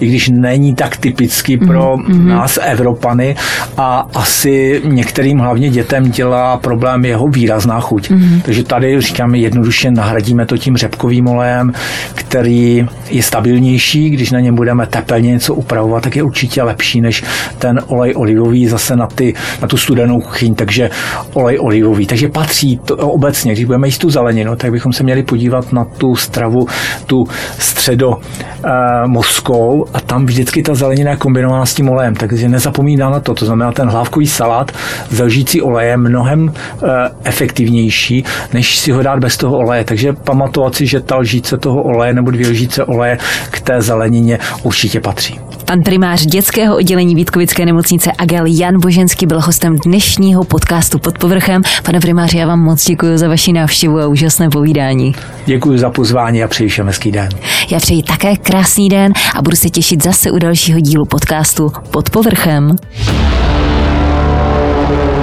i 0.00 0.06
když 0.06 0.28
není 0.28 0.74
tak 0.74 0.96
typický 0.96 1.56
pro 1.56 1.96
mm-hmm. 1.96 2.26
nás 2.26 2.58
Evropany 2.62 3.36
a 3.76 4.08
asi 4.14 4.82
některým 4.84 5.38
hlavně 5.38 5.70
dětem 5.70 6.10
dělá 6.10 6.56
problém 6.56 7.04
jeho 7.04 7.28
výrazná 7.28 7.80
chuť. 7.80 8.10
Mm-hmm. 8.10 8.40
Takže 8.42 8.64
tady 8.64 9.00
říkáme 9.00 9.38
jednoduše 9.38 9.90
nahradíme 9.90 10.46
to 10.46 10.56
tím 10.56 10.76
řepkovým 10.76 11.28
olejem, 11.28 11.72
který 12.14 12.86
je 13.10 13.22
stabilnější, 13.22 14.10
když 14.10 14.30
na 14.30 14.40
něm 14.40 14.54
budeme 14.54 14.86
tepelně 14.86 15.30
něco 15.30 15.54
upravovat, 15.54 16.02
tak 16.02 16.16
je 16.16 16.22
určitě 16.22 16.62
lepší 16.62 17.00
než 17.00 17.24
ten 17.58 17.80
olej 17.86 18.14
olivový 18.16 18.68
zase 18.68 18.96
na, 18.96 19.06
ty, 19.06 19.34
na 19.62 19.68
tu 19.68 19.76
studenou 19.76 20.20
kuchyň, 20.20 20.54
takže 20.54 20.90
olej 21.32 21.58
olivový. 21.60 22.06
Takže 22.06 22.28
patří 22.28 22.79
to 22.84 22.96
obecně, 22.96 23.52
když 23.52 23.64
budeme 23.64 23.88
jíst 23.88 23.98
tu 23.98 24.10
zeleninu, 24.10 24.56
tak 24.56 24.70
bychom 24.70 24.92
se 24.92 25.02
měli 25.02 25.22
podívat 25.22 25.72
na 25.72 25.84
tu 25.84 26.16
stravu, 26.16 26.66
tu 27.06 27.24
středo 27.58 28.18
eh, 28.64 28.70
mozkou 29.06 29.86
a 29.94 30.00
tam 30.00 30.26
vždycky 30.26 30.62
ta 30.62 30.74
zelenina 30.74 31.10
je 31.10 31.16
kombinovaná 31.16 31.66
s 31.66 31.74
tím 31.74 31.88
olejem, 31.88 32.14
takže 32.14 32.48
nezapomíná 32.48 33.10
na 33.10 33.20
to. 33.20 33.34
To 33.34 33.46
znamená, 33.46 33.72
ten 33.72 33.88
hlávkový 33.88 34.26
salát 34.26 34.72
s 35.10 35.20
lžící 35.20 35.62
olejem 35.62 36.00
mnohem 36.00 36.52
eh, 36.52 36.86
efektivnější, 37.24 38.24
než 38.52 38.78
si 38.78 38.90
ho 38.90 39.02
dát 39.02 39.18
bez 39.18 39.36
toho 39.36 39.56
oleje. 39.56 39.84
Takže 39.84 40.12
pamatovat 40.12 40.74
si, 40.74 40.86
že 40.86 41.00
ta 41.00 41.16
lžíce 41.16 41.58
toho 41.58 41.82
oleje 41.82 42.14
nebo 42.14 42.30
dvě 42.30 42.48
lžíce 42.48 42.84
oleje 42.84 43.18
k 43.50 43.60
té 43.60 43.82
zelenině 43.82 44.38
určitě 44.62 45.00
patří. 45.00 45.40
Pan 45.70 45.82
primář 45.82 46.26
dětského 46.26 46.76
oddělení 46.76 47.14
Vítkovické 47.14 47.66
nemocnice 47.66 48.12
Agel 48.18 48.44
Jan 48.46 48.80
Boženský 48.80 49.26
byl 49.26 49.40
hostem 49.40 49.76
dnešního 49.76 50.44
podcastu 50.44 50.98
pod 50.98 51.18
povrchem. 51.18 51.62
Pane 51.84 52.00
primáři, 52.00 52.38
já 52.38 52.46
vám 52.46 52.60
moc 52.60 52.84
děkuji 52.84 53.18
za 53.18 53.28
vaši 53.28 53.52
návštěvu 53.52 53.98
a 53.98 54.06
úžasné 54.06 54.50
povídání. 54.50 55.14
Děkuji 55.46 55.78
za 55.78 55.90
pozvání 55.90 56.42
a 56.42 56.48
přeji 56.48 56.68
všem 56.68 56.86
hezký 56.86 57.12
den. 57.12 57.28
Já 57.70 57.78
přeji 57.78 58.02
také 58.02 58.36
krásný 58.36 58.88
den 58.88 59.12
a 59.34 59.42
budu 59.42 59.56
se 59.56 59.70
těšit 59.70 60.02
zase 60.02 60.30
u 60.30 60.38
dalšího 60.38 60.80
dílu 60.80 61.04
podcastu 61.04 61.72
pod 61.90 62.10
povrchem. 62.10 62.76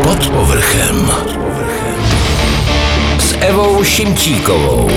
Pod 0.03 0.29
povrchem. 0.29 1.11
S 3.19 3.35
Evou 3.39 3.83
Šimčíkovou. 3.83 4.89